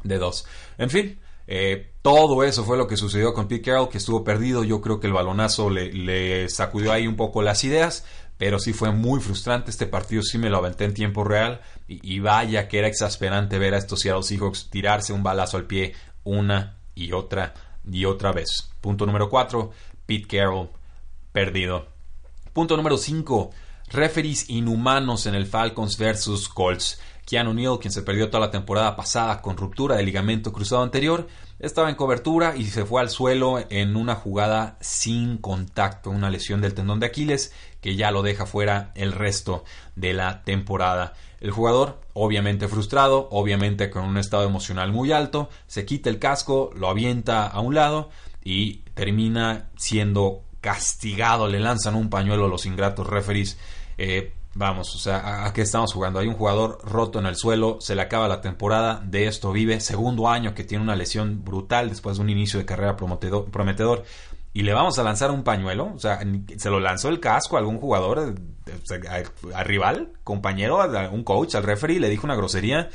de 0.04 0.18
dos. 0.18 0.46
En 0.76 0.90
fin, 0.90 1.18
eh, 1.50 1.92
todo 2.02 2.44
eso 2.44 2.62
fue 2.62 2.76
lo 2.76 2.86
que 2.86 2.98
sucedió 2.98 3.32
con 3.32 3.48
Pete 3.48 3.70
Carroll, 3.70 3.88
que 3.88 3.96
estuvo 3.96 4.22
perdido. 4.22 4.64
Yo 4.64 4.82
creo 4.82 5.00
que 5.00 5.06
el 5.06 5.14
balonazo 5.14 5.70
le, 5.70 6.46
sacudió 6.50 6.92
ahí 6.92 7.06
un 7.06 7.16
poco 7.16 7.40
las 7.40 7.64
ideas, 7.64 8.04
pero 8.36 8.58
sí 8.58 8.74
fue 8.74 8.92
muy 8.92 9.18
frustrante. 9.20 9.70
Este 9.70 9.86
partido 9.86 10.22
sí 10.22 10.36
me 10.36 10.50
lo 10.50 10.58
aventé 10.58 10.84
en 10.84 10.92
tiempo 10.92 11.24
real. 11.24 11.62
Y, 11.88 12.20
vaya 12.20 12.68
que 12.68 12.78
era 12.78 12.86
exasperante 12.86 13.58
ver 13.58 13.72
a 13.72 13.78
estos 13.78 14.00
Seattle 14.00 14.22
Seahawks 14.22 14.68
tirarse 14.68 15.14
un 15.14 15.22
balazo 15.22 15.56
al 15.56 15.64
pie 15.64 15.94
una 16.22 16.76
y 16.94 17.12
otra 17.12 17.54
y 17.90 18.04
otra 18.04 18.30
vez. 18.32 18.70
Punto 18.82 19.06
número 19.06 19.30
4, 19.30 19.70
Pete 20.04 20.36
Carroll 20.36 20.68
perdido. 21.32 21.88
Punto 22.52 22.76
número 22.76 22.98
5, 22.98 23.50
referees 23.88 24.50
inhumanos 24.50 25.24
en 25.24 25.34
el 25.34 25.46
Falcons 25.46 25.96
versus 25.96 26.46
Colts. 26.46 27.00
Keanu 27.28 27.52
Neal, 27.52 27.78
quien 27.78 27.92
se 27.92 28.00
perdió 28.00 28.30
toda 28.30 28.46
la 28.46 28.50
temporada 28.50 28.96
pasada 28.96 29.42
con 29.42 29.58
ruptura 29.58 29.96
de 29.96 30.02
ligamento 30.02 30.50
cruzado 30.50 30.82
anterior, 30.82 31.28
estaba 31.58 31.90
en 31.90 31.94
cobertura 31.94 32.56
y 32.56 32.64
se 32.64 32.86
fue 32.86 33.02
al 33.02 33.10
suelo 33.10 33.62
en 33.68 33.96
una 33.96 34.14
jugada 34.14 34.78
sin 34.80 35.36
contacto, 35.36 36.08
una 36.08 36.30
lesión 36.30 36.62
del 36.62 36.72
tendón 36.72 37.00
de 37.00 37.06
Aquiles 37.06 37.52
que 37.82 37.96
ya 37.96 38.12
lo 38.12 38.22
deja 38.22 38.46
fuera 38.46 38.92
el 38.94 39.12
resto 39.12 39.64
de 39.94 40.14
la 40.14 40.42
temporada. 40.42 41.12
El 41.42 41.50
jugador, 41.50 42.00
obviamente 42.14 42.66
frustrado, 42.66 43.28
obviamente 43.30 43.90
con 43.90 44.04
un 44.04 44.16
estado 44.16 44.44
emocional 44.44 44.90
muy 44.90 45.12
alto, 45.12 45.50
se 45.66 45.84
quita 45.84 46.08
el 46.08 46.18
casco, 46.18 46.70
lo 46.74 46.88
avienta 46.88 47.46
a 47.46 47.60
un 47.60 47.74
lado 47.74 48.08
y 48.42 48.84
termina 48.94 49.68
siendo 49.76 50.44
castigado. 50.62 51.46
Le 51.46 51.60
lanzan 51.60 51.94
un 51.94 52.08
pañuelo 52.08 52.46
a 52.46 52.48
los 52.48 52.64
ingratos 52.64 53.06
referees. 53.06 53.58
Eh, 53.98 54.32
Vamos, 54.58 54.92
o 54.96 54.98
sea, 54.98 55.46
¿a 55.46 55.52
qué 55.52 55.62
estamos 55.62 55.92
jugando? 55.92 56.18
Hay 56.18 56.26
un 56.26 56.34
jugador 56.34 56.80
roto 56.82 57.20
en 57.20 57.26
el 57.26 57.36
suelo, 57.36 57.76
se 57.80 57.94
le 57.94 58.02
acaba 58.02 58.26
la 58.26 58.40
temporada, 58.40 59.00
de 59.06 59.28
esto 59.28 59.52
vive, 59.52 59.78
segundo 59.78 60.26
año 60.28 60.52
que 60.52 60.64
tiene 60.64 60.82
una 60.82 60.96
lesión 60.96 61.44
brutal 61.44 61.90
después 61.90 62.16
de 62.16 62.24
un 62.24 62.30
inicio 62.30 62.58
de 62.58 62.66
carrera 62.66 62.96
prometedor, 62.96 64.02
y 64.52 64.62
le 64.62 64.72
vamos 64.72 64.98
a 64.98 65.04
lanzar 65.04 65.30
un 65.30 65.44
pañuelo, 65.44 65.92
o 65.94 66.00
sea, 66.00 66.18
se 66.56 66.70
lo 66.70 66.80
lanzó 66.80 67.08
el 67.08 67.20
casco 67.20 67.54
a 67.54 67.60
algún 67.60 67.78
jugador, 67.78 68.34
a, 69.54 69.62
rival, 69.62 70.14
compañero, 70.24 70.82
a 70.82 71.08
un 71.08 71.22
coach, 71.22 71.54
al 71.54 71.62
referee, 71.62 72.00
le 72.00 72.08
dijo 72.08 72.26
una 72.26 72.34
grosería. 72.34 72.88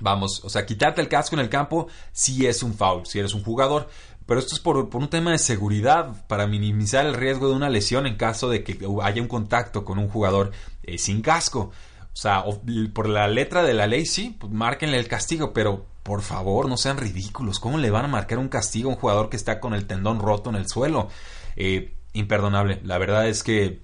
Vamos, 0.00 0.42
o 0.42 0.48
sea, 0.48 0.64
quitarte 0.64 1.02
el 1.02 1.08
casco 1.08 1.36
en 1.36 1.40
el 1.40 1.50
campo 1.50 1.88
sí 2.12 2.46
es 2.46 2.62
un 2.62 2.72
foul, 2.72 3.04
si 3.04 3.18
eres 3.18 3.34
un 3.34 3.44
jugador. 3.44 3.88
Pero 4.26 4.40
esto 4.40 4.54
es 4.54 4.60
por, 4.60 4.76
un 4.76 5.08
tema 5.08 5.32
de 5.32 5.38
seguridad, 5.38 6.26
para 6.26 6.46
minimizar 6.46 7.06
el 7.06 7.14
riesgo 7.14 7.48
de 7.48 7.54
una 7.54 7.70
lesión 7.70 8.06
en 8.06 8.16
caso 8.16 8.48
de 8.48 8.62
que 8.62 8.78
haya 9.02 9.22
un 9.22 9.28
contacto 9.28 9.84
con 9.84 9.98
un 9.98 10.08
jugador 10.08 10.52
eh, 10.82 10.98
sin 10.98 11.22
casco. 11.22 11.72
O 12.12 12.16
sea, 12.16 12.44
por 12.92 13.08
la 13.08 13.26
letra 13.26 13.62
de 13.62 13.74
la 13.74 13.86
ley 13.86 14.06
sí, 14.06 14.36
pues 14.38 14.52
márquenle 14.52 14.98
el 14.98 15.08
castigo, 15.08 15.52
pero 15.52 15.86
por 16.02 16.20
favor, 16.20 16.68
no 16.68 16.76
sean 16.76 16.98
ridículos. 16.98 17.58
¿Cómo 17.58 17.78
le 17.78 17.90
van 17.90 18.04
a 18.04 18.08
marcar 18.08 18.38
un 18.38 18.48
castigo 18.48 18.90
a 18.90 18.94
un 18.94 18.98
jugador 18.98 19.30
que 19.30 19.36
está 19.36 19.60
con 19.60 19.72
el 19.72 19.86
tendón 19.86 20.20
roto 20.20 20.50
en 20.50 20.56
el 20.56 20.68
suelo? 20.68 21.08
Eh, 21.56 21.94
imperdonable. 22.12 22.80
La 22.84 22.98
verdad 22.98 23.28
es 23.28 23.42
que 23.42 23.80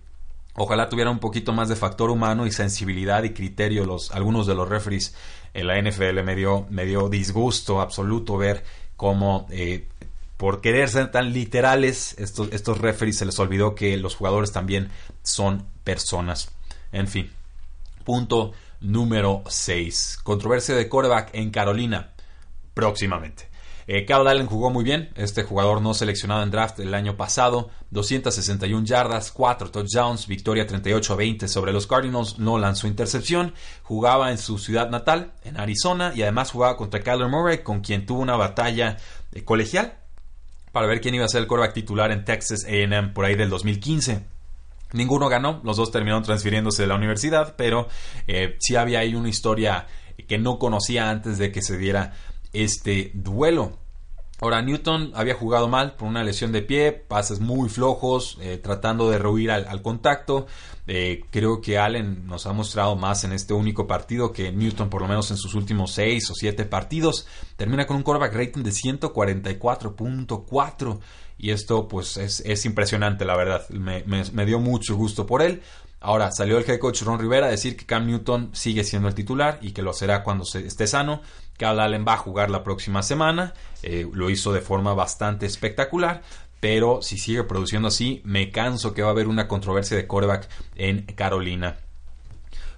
ojalá 0.55 0.89
tuviera 0.89 1.11
un 1.11 1.21
poquito 1.21 1.53
más 1.53 1.69
de 1.69 1.77
factor 1.77 2.11
humano 2.11 2.47
y 2.47 2.53
sensibilidad 2.53 3.23
y 3.23 3.31
criterio 3.31 3.87
los 3.87 4.11
algunos 4.11 4.47
de 4.47 4.55
los 4.55 4.69
referees 4.69 5.15
en 5.55 5.67
la 5.67 5.81
NFL. 5.81 6.23
Me 6.23 6.35
dio, 6.35 6.67
me 6.71 6.85
dio 6.85 7.09
disgusto 7.09 7.81
absoluto 7.81 8.37
ver 8.37 8.65
cómo 8.97 9.47
eh, 9.51 9.89
por 10.39 10.61
querer 10.61 10.89
ser 10.89 11.11
tan 11.11 11.33
literales, 11.33 12.15
estos, 12.17 12.49
estos 12.53 12.79
referees 12.79 13.19
se 13.19 13.27
les 13.27 13.39
olvidó 13.41 13.75
que 13.75 13.97
los 13.97 14.15
jugadores 14.15 14.53
también 14.53 14.89
son 15.23 15.67
personas. 15.83 16.53
En 16.93 17.09
fin. 17.09 17.31
Punto 18.05 18.53
número 18.81 19.43
6. 19.49 20.21
Controversia 20.23 20.77
de 20.77 20.89
quarterback 20.89 21.31
en 21.35 21.51
Carolina. 21.51 22.13
Próximamente. 22.73 23.49
Eh, 23.89 24.05
Carl 24.05 24.29
Allen 24.29 24.47
jugó 24.47 24.71
muy 24.71 24.85
bien, 24.85 25.11
este 25.17 25.43
jugador 25.43 25.81
no 25.81 25.95
seleccionado 25.95 26.43
en 26.43 26.51
draft 26.51 26.79
el 26.79 26.93
año 26.93 27.17
pasado, 27.17 27.71
261 27.91 28.85
yardas, 28.85 29.33
4 29.33 29.71
touchdowns, 29.71 30.27
victoria 30.27 30.67
38 30.67 31.15
a 31.15 31.17
20 31.17 31.49
sobre 31.49 31.73
los 31.73 31.87
Cardinals, 31.87 32.39
no 32.39 32.59
lanzó 32.59 32.87
intercepción, 32.87 33.55
jugaba 33.83 34.31
en 34.31 34.37
su 34.37 34.59
ciudad 34.59 34.91
natal, 34.91 35.33
en 35.43 35.59
Arizona, 35.59 36.13
y 36.15 36.21
además 36.21 36.51
jugaba 36.51 36.77
contra 36.77 37.01
Kyler 37.01 37.29
Murray, 37.29 37.63
con 37.63 37.81
quien 37.81 38.05
tuvo 38.05 38.21
una 38.21 38.37
batalla 38.37 38.99
eh, 39.33 39.43
colegial 39.43 39.97
para 40.73 40.87
ver 40.87 41.01
quién 41.01 41.15
iba 41.15 41.25
a 41.25 41.29
ser 41.29 41.43
el 41.43 41.47
quarterback 41.47 41.75
titular 41.75 42.11
en 42.13 42.25
Texas 42.25 42.67
AM 42.67 43.13
por 43.13 43.25
ahí 43.25 43.35
del 43.35 43.51
2015. 43.51 44.25
Ninguno 44.93 45.29
ganó, 45.29 45.61
los 45.65 45.77
dos 45.77 45.91
terminaron 45.91 46.23
transfiriéndose 46.23 46.83
de 46.83 46.89
la 46.89 46.95
universidad, 46.95 47.55
pero 47.57 47.89
eh, 48.27 48.57
sí 48.59 48.77
había 48.77 49.01
ahí 49.01 49.15
una 49.15 49.29
historia 49.29 49.87
que 50.27 50.39
no 50.39 50.59
conocía 50.59 51.11
antes 51.11 51.39
de 51.39 51.53
que 51.53 51.63
se 51.63 51.77
diera 51.77 52.15
este 52.53 53.11
duelo. 53.15 53.79
Ahora, 54.41 54.63
Newton 54.63 55.11
había 55.15 55.35
jugado 55.35 55.67
mal 55.67 55.97
por 55.97 56.07
una 56.07 56.23
lesión 56.23 56.53
de 56.53 56.63
pie, 56.63 56.93
pases 56.93 57.41
muy 57.41 57.69
flojos, 57.69 58.39
eh, 58.41 58.59
tratando 58.59 59.11
de 59.11 59.19
rehuir 59.19 59.51
al, 59.51 59.83
contacto. 59.83 60.47
Eh, 60.87 61.25
creo 61.31 61.61
que 61.61 61.77
Allen 61.77 62.25
nos 62.25 62.47
ha 62.47 62.53
mostrado 62.53 62.95
más 62.95 63.25
en 63.25 63.33
este 63.33 63.53
único 63.53 63.89
partido 63.89 64.33
que 64.33 64.53
Newton, 64.53 64.91
por 64.91 65.03
lo 65.03 65.09
menos 65.09 65.33
en 65.33 65.39
sus 65.39 65.55
últimos 65.55 65.91
6 65.93 66.31
o 66.31 66.35
7 66.35 66.67
partidos. 66.67 67.27
Termina 67.57 67.85
con 67.85 67.97
un 67.97 68.05
quarterback 68.05 68.35
rating 68.35 68.63
de 68.63 68.71
144.4. 68.71 71.01
Y 71.37 71.51
esto, 71.51 71.89
pues, 71.89 72.17
es, 72.17 72.65
impresionante, 72.65 73.25
la 73.25 73.37
verdad. 73.37 73.69
Me, 73.71 74.05
me 74.05 74.47
dio 74.47 74.61
mucho 74.61 74.95
gusto 74.97 75.27
por 75.27 75.43
él. 75.43 75.63
Ahora, 76.01 76.31
salió 76.31 76.59
el 76.59 76.69
head 76.69 76.79
coach 76.79 77.03
Ron 77.03 77.19
Rivera 77.19 77.47
a 77.47 77.51
decir 77.51 77.77
que 77.77 77.85
Cam 77.85 78.07
Newton 78.07 78.51
sigue 78.53 78.85
siendo 78.85 79.09
el 79.09 79.15
titular 79.15 79.59
y 79.61 79.73
que 79.73 79.83
lo 79.83 79.93
será 79.93 80.23
cuando 80.23 80.45
esté 80.45 80.87
sano. 80.87 81.23
Cal 81.57 81.81
Allen 81.81 82.05
va 82.07 82.15
a 82.15 82.19
jugar 82.19 82.51
la 82.51 82.63
próxima 82.63 83.03
semana. 83.03 83.53
Eh, 83.83 84.09
lo 84.13 84.31
hizo 84.31 84.53
de 84.53 84.61
forma 84.61 84.95
bastante 84.95 85.47
espectacular. 85.47 86.23
Pero 86.61 87.03
si 87.03 87.19
sigue 87.19 87.45
produciendo 87.45 87.89
así, 87.89 88.21
me 88.25 88.51
canso 88.51 88.95
que 88.95 89.03
va 89.03 89.09
a 89.09 89.13
haber 89.13 89.29
una 89.29 89.49
controversia 89.49 89.97
de 89.97 90.07
quarterback 90.07 90.49
en 90.77 91.03
Carolina. 91.03 91.77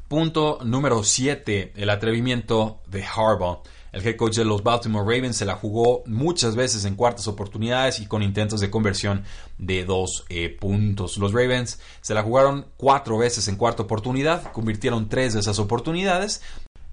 Punto 0.08 0.58
número 0.64 1.02
7. 1.02 1.72
El 1.76 1.90
atrevimiento 1.90 2.80
de 2.86 3.04
Harbaugh. 3.04 3.62
El 3.92 4.06
head 4.06 4.16
coach 4.16 4.36
de 4.36 4.44
los 4.44 4.62
Baltimore 4.62 5.04
Ravens 5.04 5.36
se 5.36 5.44
la 5.44 5.56
jugó 5.56 6.02
muchas 6.06 6.54
veces 6.54 6.84
en 6.84 6.94
cuartas 6.94 7.26
oportunidades 7.26 8.00
y 8.00 8.06
con 8.06 8.22
intentos 8.22 8.60
de 8.60 8.70
conversión 8.70 9.24
de 9.58 9.84
dos 9.84 10.24
eh, 10.28 10.48
puntos. 10.48 11.16
Los 11.16 11.32
Ravens 11.32 11.80
se 12.00 12.14
la 12.14 12.22
jugaron 12.22 12.66
cuatro 12.76 13.18
veces 13.18 13.48
en 13.48 13.56
cuarta 13.56 13.82
oportunidad, 13.82 14.52
convirtieron 14.52 15.08
tres 15.08 15.34
de 15.34 15.40
esas 15.40 15.58
oportunidades 15.58 16.40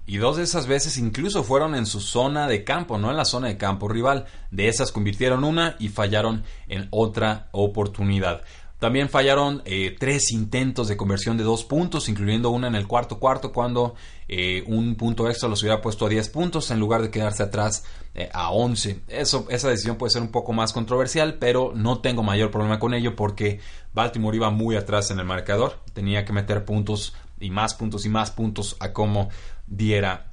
y 0.08 0.16
dos 0.16 0.38
de 0.38 0.42
esas 0.42 0.66
veces 0.66 0.96
incluso 0.96 1.44
fueron 1.44 1.74
en 1.74 1.84
su 1.84 2.00
zona 2.00 2.48
de 2.48 2.64
campo, 2.64 2.96
no 2.96 3.10
en 3.10 3.16
la 3.18 3.26
zona 3.26 3.48
de 3.48 3.58
campo 3.58 3.88
rival. 3.88 4.24
De 4.50 4.68
esas 4.68 4.90
convirtieron 4.90 5.44
una 5.44 5.76
y 5.78 5.88
fallaron 5.88 6.44
en 6.66 6.88
otra 6.90 7.48
oportunidad. 7.52 8.42
También 8.78 9.08
fallaron 9.08 9.60
eh, 9.64 9.96
tres 9.98 10.30
intentos 10.30 10.86
de 10.86 10.96
conversión 10.96 11.36
de 11.36 11.42
dos 11.42 11.64
puntos, 11.64 12.08
incluyendo 12.08 12.50
una 12.50 12.68
en 12.68 12.76
el 12.76 12.86
cuarto 12.86 13.18
cuarto, 13.18 13.52
cuando 13.52 13.96
eh, 14.28 14.62
un 14.68 14.94
punto 14.94 15.28
extra 15.28 15.48
los 15.48 15.62
hubiera 15.62 15.80
puesto 15.80 16.06
a 16.06 16.08
10 16.08 16.28
puntos 16.28 16.70
en 16.70 16.78
lugar 16.78 17.02
de 17.02 17.10
quedarse 17.10 17.42
atrás 17.42 17.84
eh, 18.14 18.28
a 18.32 18.52
11. 18.52 19.00
Eso, 19.08 19.46
esa 19.50 19.68
decisión 19.68 19.96
puede 19.96 20.12
ser 20.12 20.22
un 20.22 20.30
poco 20.30 20.52
más 20.52 20.72
controversial, 20.72 21.38
pero 21.40 21.72
no 21.74 21.98
tengo 22.00 22.22
mayor 22.22 22.52
problema 22.52 22.78
con 22.78 22.94
ello 22.94 23.16
porque 23.16 23.60
Baltimore 23.94 24.36
iba 24.36 24.50
muy 24.50 24.76
atrás 24.76 25.10
en 25.10 25.18
el 25.18 25.24
marcador. 25.24 25.80
Tenía 25.92 26.24
que 26.24 26.32
meter 26.32 26.64
puntos 26.64 27.14
y 27.40 27.50
más 27.50 27.74
puntos 27.74 28.06
y 28.06 28.08
más 28.08 28.30
puntos 28.30 28.76
a 28.78 28.92
como 28.92 29.28
diera 29.66 30.32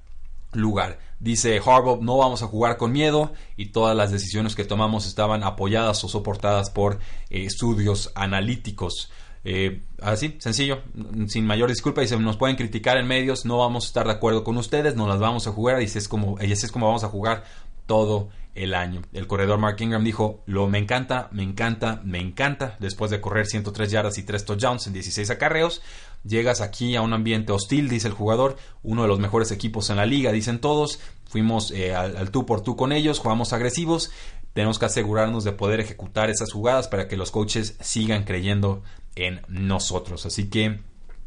lugar. 0.52 1.00
Dice 1.20 1.62
Harbaugh, 1.66 2.02
no 2.02 2.18
vamos 2.18 2.44
a 2.44 2.48
jugar 2.48 2.78
con 2.78 2.92
miedo 2.92 3.34
y 3.56 3.68
todas 3.68 3.96
las 3.96 4.12
decisiones 4.12 4.56
que 4.56 4.66
tomamos 4.66 5.08
estaban 5.08 5.44
apoyadas 5.44 6.04
o 6.04 6.10
soportadas 6.10 6.70
por 6.70 7.00
eh, 7.30 7.46
estudios 7.46 8.12
analíticos. 8.16 9.12
Eh, 9.48 9.84
así, 10.02 10.36
sencillo, 10.40 10.82
sin 11.28 11.46
mayor 11.46 11.70
disculpa, 11.70 12.04
y 12.04 12.08
se 12.08 12.18
nos 12.18 12.36
pueden 12.36 12.56
criticar 12.56 12.98
en 12.98 13.08
medios, 13.08 13.46
no 13.46 13.60
vamos 13.60 13.86
a 13.86 13.88
estar 13.88 14.08
de 14.08 14.14
acuerdo 14.14 14.44
con 14.44 14.58
ustedes, 14.58 14.96
no 14.96 15.08
las 15.08 15.20
vamos 15.20 15.46
a 15.48 15.52
jugar 15.52 15.82
y 15.82 15.86
así 15.86 16.00
es 16.00 16.08
como, 16.08 16.38
y 16.42 16.52
así 16.52 16.66
es 16.66 16.72
como 16.72 16.88
vamos 16.88 17.04
a 17.04 17.10
jugar 17.10 17.44
todo 17.86 18.30
el 18.56 18.74
año. 18.74 19.02
El 19.14 19.28
corredor 19.28 19.60
Mark 19.60 19.76
Ingram 19.80 20.04
dijo, 20.04 20.42
lo 20.46 20.68
me 20.68 20.80
encanta, 20.80 21.30
me 21.32 21.44
encanta, 21.44 22.02
me 22.04 22.20
encanta, 22.20 22.78
después 22.80 23.12
de 23.12 23.22
correr 23.22 23.46
103 23.46 23.92
yardas 23.92 24.18
y 24.18 24.24
3 24.24 24.46
touchdowns 24.46 24.88
en 24.88 24.94
16 24.94 25.30
acarreos. 25.30 25.82
Llegas 26.28 26.62
aquí 26.62 26.96
a 26.96 27.02
un 27.02 27.14
ambiente 27.14 27.52
hostil, 27.52 27.88
dice 27.88 28.08
el 28.08 28.14
jugador, 28.14 28.58
uno 28.82 29.04
de 29.04 29.08
los 29.08 29.20
mejores 29.20 29.52
equipos 29.52 29.90
en 29.92 29.98
la 29.98 30.08
liga, 30.08 30.32
dicen 30.32 30.60
todos. 30.60 31.00
Fuimos 31.26 31.72
eh, 31.72 31.94
al, 31.94 32.32
tú 32.32 32.46
por 32.46 32.62
tú 32.62 32.76
con 32.76 32.92
ellos, 32.92 33.20
jugamos 33.20 33.54
agresivos. 33.54 34.12
Tenemos 34.54 34.80
que 34.80 34.86
asegurarnos 34.86 35.44
de 35.44 35.52
poder 35.52 35.80
ejecutar 35.80 36.30
esas 36.30 36.52
jugadas 36.52 36.88
para 36.88 37.08
que 37.08 37.18
los 37.18 37.30
coaches 37.30 37.78
sigan 37.80 38.24
creyendo 38.24 38.82
en 39.16 39.42
nosotros. 39.50 40.26
Así 40.26 40.50
que 40.50 40.80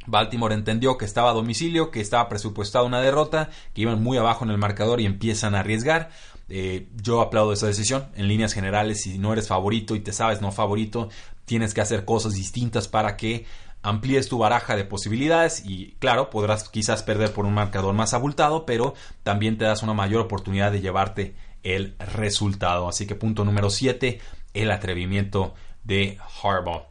Baltimore 0.07 0.55
entendió 0.55 0.99
que 0.99 1.05
estaba 1.05 1.31
a 1.31 1.35
domicilio, 1.35 1.91
que 1.91 2.01
estaba 2.01 2.29
presupuestada 2.29 2.85
una 2.85 3.01
derrota, 3.01 3.51
que 3.75 3.83
iban 3.83 4.03
muy 4.03 4.17
abajo 4.19 4.45
en 4.45 4.51
el 4.51 4.59
marcador 4.59 5.01
y 5.01 5.07
empiezan 5.07 5.55
a 5.55 5.61
arriesgar. 5.61 6.11
Eh, 6.49 6.89
yo 6.97 7.21
aplaudo 7.21 7.53
esa 7.53 7.67
decisión. 7.67 8.09
En 8.17 8.27
líneas 8.27 8.53
generales, 8.53 9.03
si 9.03 9.19
no 9.19 9.33
eres 9.33 9.47
favorito 9.47 9.95
y 9.95 10.01
te 10.01 10.13
sabes 10.13 10.41
no 10.41 10.51
favorito, 10.51 11.09
tienes 11.45 11.75
que 11.75 11.83
hacer 11.83 12.05
cosas 12.05 12.35
distintas 12.35 12.89
para 12.89 13.17
que 13.17 13.47
amplíes 13.83 14.29
tu 14.29 14.39
baraja 14.39 14.77
de 14.77 14.85
posibilidades 14.85 15.65
y 15.65 15.97
claro, 15.99 16.31
podrás 16.31 16.69
quizás 16.69 17.03
perder 17.03 17.33
por 17.33 17.47
un 17.47 17.55
marcador 17.55 17.95
más 17.95 18.15
abultado, 18.15 18.67
pero 18.67 18.95
también 19.23 19.59
te 19.59 19.65
das 19.65 19.83
una 19.83 19.95
mayor 19.95 20.21
oportunidad 20.21 20.73
de 20.73 20.81
llevarte 20.81 21.35
el 21.63 21.97
resultado. 21.99 22.89
Así 22.89 23.07
que 23.07 23.15
punto 23.15 23.45
número 23.45 23.71
7, 23.71 24.21
el 24.55 24.71
atrevimiento 24.71 25.55
de 25.85 26.19
Harbaugh. 26.43 26.87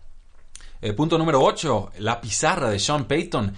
Eh, 0.82 0.94
punto 0.94 1.18
número 1.18 1.42
8, 1.42 1.92
la 2.00 2.22
pizarra 2.22 2.70
de 2.70 2.80
Sean 2.80 3.06
Payton. 3.06 3.54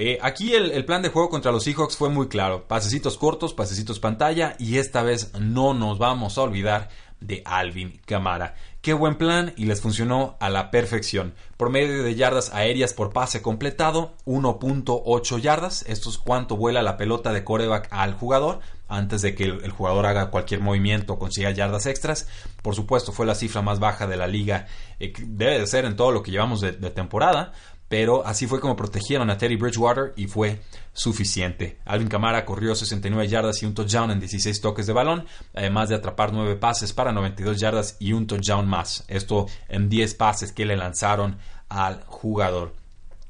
Eh, 0.00 0.18
aquí 0.22 0.54
el, 0.54 0.84
plan 0.84 1.02
de 1.02 1.08
juego 1.08 1.28
contra 1.28 1.50
los 1.50 1.64
Seahawks 1.64 1.96
fue 1.96 2.08
muy 2.08 2.28
claro. 2.28 2.68
Pasecitos 2.68 3.18
cortos, 3.18 3.52
pasecitos 3.52 3.98
pantalla 3.98 4.54
y 4.58 4.78
esta 4.78 5.02
vez 5.02 5.32
no 5.40 5.74
nos 5.74 5.98
vamos 5.98 6.38
a 6.38 6.42
olvidar 6.42 6.88
de 7.20 7.42
Alvin 7.44 8.00
Camara. 8.06 8.54
Qué 8.80 8.92
buen 8.92 9.16
plan 9.16 9.54
y 9.56 9.64
les 9.64 9.80
funcionó 9.80 10.36
a 10.38 10.48
la 10.50 10.70
perfección. 10.70 11.34
Promedio 11.56 12.04
de 12.04 12.14
yardas 12.14 12.54
aéreas 12.54 12.94
por 12.94 13.12
pase 13.12 13.42
completado, 13.42 14.14
1.8 14.24 15.40
yardas. 15.40 15.84
Esto 15.88 16.10
es 16.10 16.18
cuánto 16.18 16.56
vuela 16.56 16.80
la 16.82 16.96
pelota 16.96 17.32
de 17.32 17.42
coreback 17.42 17.88
al 17.90 18.14
jugador 18.14 18.60
antes 18.86 19.20
de 19.20 19.34
que 19.34 19.44
el, 19.44 19.70
jugador 19.72 20.06
haga 20.06 20.30
cualquier 20.30 20.60
movimiento 20.60 21.14
o 21.14 21.18
consiga 21.18 21.50
yardas 21.50 21.86
extras. 21.86 22.28
Por 22.62 22.76
supuesto, 22.76 23.10
fue 23.10 23.26
la 23.26 23.34
cifra 23.34 23.62
más 23.62 23.80
baja 23.80 24.06
de 24.06 24.16
la 24.16 24.28
liga. 24.28 24.68
Eh, 25.00 25.12
debe 25.26 25.58
de 25.58 25.66
ser 25.66 25.84
en 25.84 25.96
todo 25.96 26.12
lo 26.12 26.22
que 26.22 26.30
llevamos 26.30 26.60
de 26.60 26.72
temporada 26.90 27.52
pero 27.88 28.24
así 28.26 28.46
fue 28.46 28.60
como 28.60 28.76
protegieron 28.76 29.30
a 29.30 29.38
Teddy 29.38 29.56
Bridgewater 29.56 30.12
y 30.16 30.26
fue 30.26 30.60
suficiente. 30.98 31.78
Alvin 31.84 32.08
Kamara 32.08 32.44
corrió 32.44 32.74
69 32.74 33.28
yardas 33.28 33.62
y 33.62 33.66
un 33.66 33.74
touchdown 33.74 34.10
en 34.10 34.18
16 34.18 34.60
toques 34.60 34.86
de 34.86 34.92
balón, 34.92 35.26
además 35.54 35.88
de 35.88 35.94
atrapar 35.94 36.32
9 36.32 36.56
pases 36.56 36.92
para 36.92 37.12
92 37.12 37.60
yardas 37.60 37.96
y 38.00 38.12
un 38.12 38.26
touchdown 38.26 38.66
más. 38.66 39.04
Esto 39.06 39.46
en 39.68 39.88
10 39.88 40.14
pases 40.14 40.52
que 40.52 40.66
le 40.66 40.76
lanzaron 40.76 41.38
al 41.68 42.02
jugador. 42.06 42.72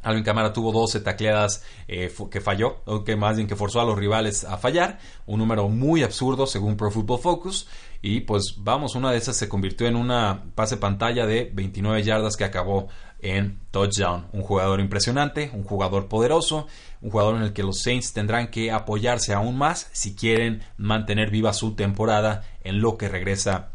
Alvin 0.02 0.24
Kamara 0.24 0.52
tuvo 0.52 0.72
12 0.72 1.00
tacleadas 1.00 1.62
eh, 1.86 2.10
que 2.30 2.40
falló, 2.40 2.80
o 2.86 3.04
que 3.04 3.16
más 3.16 3.36
bien 3.36 3.48
que 3.48 3.56
forzó 3.56 3.80
a 3.80 3.84
los 3.84 3.98
rivales 3.98 4.44
a 4.44 4.56
fallar, 4.56 4.98
un 5.26 5.38
número 5.38 5.68
muy 5.68 6.02
absurdo 6.02 6.46
según 6.46 6.76
Pro 6.76 6.90
Football 6.90 7.18
Focus. 7.18 7.68
Y 8.00 8.20
pues 8.20 8.54
vamos, 8.58 8.94
una 8.94 9.10
de 9.10 9.18
esas 9.18 9.36
se 9.36 9.48
convirtió 9.48 9.86
en 9.86 9.96
una 9.96 10.44
pase 10.54 10.76
pantalla 10.78 11.26
de 11.26 11.50
29 11.52 12.02
yardas 12.02 12.36
que 12.36 12.44
acabó 12.44 12.88
en 13.20 13.60
touchdown. 13.70 14.28
Un 14.32 14.42
jugador 14.42 14.80
impresionante, 14.80 15.50
un 15.52 15.64
jugador 15.64 16.08
poderoso, 16.08 16.66
un 17.00 17.10
jugador 17.10 17.36
en 17.36 17.42
el 17.42 17.52
que 17.52 17.62
los 17.62 17.82
Saints 17.82 18.12
tendrán 18.12 18.50
que 18.50 18.70
apoyarse 18.70 19.34
aún 19.34 19.56
más 19.56 19.88
si 19.92 20.14
quieren 20.14 20.62
mantener 20.76 21.30
viva 21.30 21.52
su 21.52 21.74
temporada 21.74 22.44
en 22.62 22.80
lo 22.80 22.96
que 22.96 23.08
regresa 23.08 23.70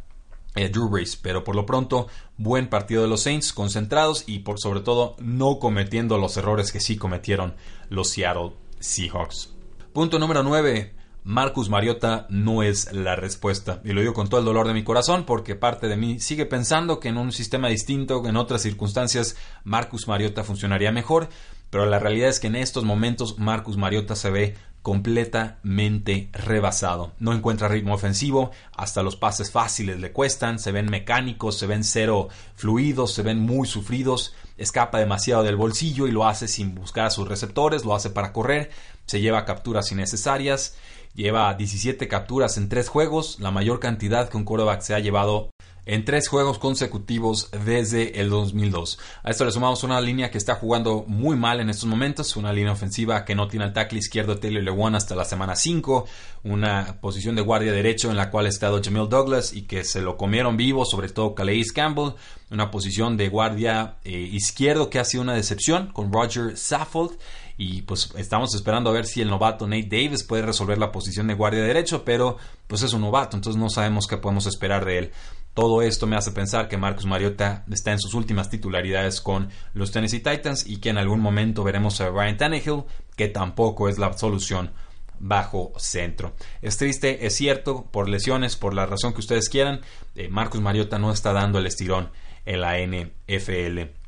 eh, 0.55 0.69
Drew 0.69 0.89
Brees. 0.89 1.15
Pero 1.15 1.43
por 1.43 1.55
lo 1.55 1.65
pronto, 1.65 2.07
buen 2.37 2.69
partido 2.69 3.01
de 3.01 3.07
los 3.07 3.23
Saints, 3.23 3.53
concentrados 3.53 4.23
y 4.27 4.39
por 4.39 4.59
sobre 4.59 4.81
todo 4.81 5.15
no 5.19 5.59
cometiendo 5.59 6.17
los 6.17 6.37
errores 6.37 6.71
que 6.71 6.79
sí 6.79 6.95
cometieron 6.95 7.55
los 7.89 8.09
Seattle 8.09 8.53
Seahawks. 8.79 9.53
Punto 9.93 10.19
número 10.19 10.43
9. 10.43 11.02
Marcus 11.23 11.69
Mariota 11.69 12.25
no 12.29 12.63
es 12.63 12.91
la 12.91 13.15
respuesta. 13.15 13.81
Y 13.85 13.93
lo 13.93 14.01
digo 14.01 14.13
con 14.13 14.27
todo 14.27 14.41
el 14.41 14.45
dolor 14.45 14.67
de 14.67 14.73
mi 14.73 14.83
corazón 14.83 15.25
porque 15.25 15.55
parte 15.55 15.87
de 15.87 15.95
mí 15.95 16.19
sigue 16.19 16.45
pensando 16.45 16.99
que 16.99 17.09
en 17.09 17.17
un 17.17 17.31
sistema 17.31 17.69
distinto, 17.69 18.27
en 18.27 18.35
otras 18.35 18.61
circunstancias, 18.61 19.37
Marcus 19.63 20.07
Mariota 20.07 20.43
funcionaría 20.43 20.91
mejor. 20.91 21.29
Pero 21.69 21.85
la 21.85 21.97
realidad 21.97 22.29
es 22.29 22.39
que 22.39 22.47
en 22.47 22.55
estos 22.55 22.83
momentos 22.83 23.39
Marcus 23.39 23.77
Mariota 23.77 24.15
se 24.15 24.29
ve 24.29 24.55
completamente 24.83 26.29
rebasado. 26.33 27.13
No 27.17 27.33
encuentra 27.33 27.69
ritmo 27.69 27.95
ofensivo, 27.95 28.51
hasta 28.75 29.01
los 29.01 29.15
pases 29.15 29.49
fáciles 29.49 29.99
le 29.99 30.11
cuestan, 30.11 30.59
se 30.59 30.73
ven 30.73 30.91
mecánicos, 30.91 31.57
se 31.57 31.67
ven 31.67 31.85
cero 31.85 32.27
fluidos, 32.55 33.13
se 33.13 33.23
ven 33.23 33.39
muy 33.39 33.65
sufridos, 33.65 34.35
escapa 34.57 34.99
demasiado 34.99 35.41
del 35.41 35.55
bolsillo 35.55 36.05
y 36.05 36.11
lo 36.11 36.27
hace 36.27 36.49
sin 36.49 36.75
buscar 36.75 37.05
a 37.05 37.11
sus 37.11 37.29
receptores, 37.29 37.85
lo 37.85 37.95
hace 37.95 38.09
para 38.09 38.33
correr, 38.33 38.71
se 39.05 39.21
lleva 39.21 39.45
capturas 39.45 39.89
innecesarias 39.93 40.75
Lleva 41.15 41.53
17 41.53 42.07
capturas 42.07 42.57
en 42.57 42.69
3 42.69 42.89
juegos, 42.89 43.39
la 43.39 43.51
mayor 43.51 43.79
cantidad 43.79 44.29
que 44.29 44.37
un 44.37 44.45
quarterback 44.45 44.81
se 44.81 44.95
ha 44.95 44.99
llevado 44.99 45.51
en 45.85 46.05
tres 46.05 46.27
juegos 46.27 46.59
consecutivos 46.59 47.49
desde 47.65 48.21
el 48.21 48.29
2002. 48.29 48.99
A 49.23 49.31
esto 49.31 49.45
le 49.45 49.51
sumamos 49.51 49.83
una 49.83 49.99
línea 49.99 50.31
que 50.31 50.37
está 50.37 50.55
jugando 50.55 51.03
muy 51.07 51.35
mal 51.35 51.59
en 51.59 51.69
estos 51.69 51.89
momentos, 51.89 52.35
una 52.37 52.53
línea 52.53 52.71
ofensiva 52.71 53.25
que 53.25 53.35
no 53.35 53.47
tiene 53.47 53.65
el 53.65 53.73
tackle 53.73 53.99
izquierdo 53.99 54.37
Taylor 54.37 54.63
Lewan 54.63 54.95
hasta 54.95 55.15
la 55.15 55.25
semana 55.25 55.55
5, 55.55 56.05
una 56.43 56.97
posición 57.01 57.35
de 57.35 57.41
guardia 57.41 57.71
derecho 57.71 58.09
en 58.09 58.17
la 58.17 58.29
cual 58.29 58.45
ha 58.45 58.49
estado 58.49 58.81
Jamil 58.81 59.09
Douglas 59.09 59.53
y 59.53 59.63
que 59.63 59.83
se 59.83 60.01
lo 60.01 60.15
comieron 60.15 60.55
vivo, 60.55 60.85
sobre 60.85 61.09
todo 61.09 61.35
Calais 61.35 61.73
Campbell, 61.73 62.13
una 62.49 62.71
posición 62.71 63.17
de 63.17 63.29
guardia 63.29 63.95
eh, 64.05 64.11
izquierdo 64.11 64.89
que 64.89 64.99
ha 64.99 65.05
sido 65.05 65.23
una 65.23 65.33
decepción 65.33 65.87
con 65.87 66.13
Roger 66.13 66.55
Saffold 66.55 67.17
y 67.57 67.83
pues 67.83 68.11
estamos 68.17 68.55
esperando 68.55 68.89
a 68.89 68.93
ver 68.93 69.05
si 69.05 69.21
el 69.21 69.29
novato 69.29 69.67
Nate 69.67 69.87
Davis 69.89 70.23
puede 70.23 70.43
resolver 70.43 70.77
la 70.77 70.91
posición 70.91 71.27
de 71.27 71.35
guardia 71.35 71.61
derecho, 71.63 72.03
pero 72.03 72.37
pues 72.67 72.81
es 72.81 72.93
un 72.93 73.01
novato, 73.01 73.37
entonces 73.37 73.61
no 73.61 73.69
sabemos 73.69 74.07
qué 74.07 74.17
podemos 74.17 74.45
esperar 74.47 74.85
de 74.85 74.97
él. 74.97 75.11
Todo 75.53 75.83
esto 75.83 76.07
me 76.07 76.15
hace 76.15 76.31
pensar 76.31 76.67
que 76.67 76.77
Marcus 76.77 77.05
Mariota 77.05 77.63
está 77.71 77.91
en 77.91 77.99
sus 77.99 78.15
últimas 78.15 78.49
titularidades 78.49 79.21
con 79.21 79.49
los 79.73 79.91
Tennessee 79.91 80.19
Titans 80.19 80.65
y 80.65 80.77
que 80.77 80.89
en 80.89 80.97
algún 80.97 81.19
momento 81.19 81.63
veremos 81.63 82.01
a 82.01 82.09
Ryan 82.09 82.37
Tannehill, 82.37 82.83
que 83.15 83.27
tampoco 83.27 83.87
es 83.87 83.99
la 83.99 84.17
solución 84.17 84.71
bajo 85.19 85.71
centro. 85.77 86.33
Es 86.61 86.77
triste, 86.77 87.27
es 87.27 87.35
cierto, 87.35 87.85
por 87.91 88.09
lesiones, 88.09 88.55
por 88.55 88.73
la 88.73 88.87
razón 88.87 89.13
que 89.13 89.19
ustedes 89.19 89.47
quieran, 89.47 89.81
eh, 90.15 90.27
Marcus 90.27 90.59
Mariota 90.59 90.97
no 90.97 91.11
está 91.11 91.33
dando 91.33 91.59
el 91.59 91.67
estirón 91.67 92.09
en 92.45 92.61
la 92.61 92.79
NFL. 92.79 94.02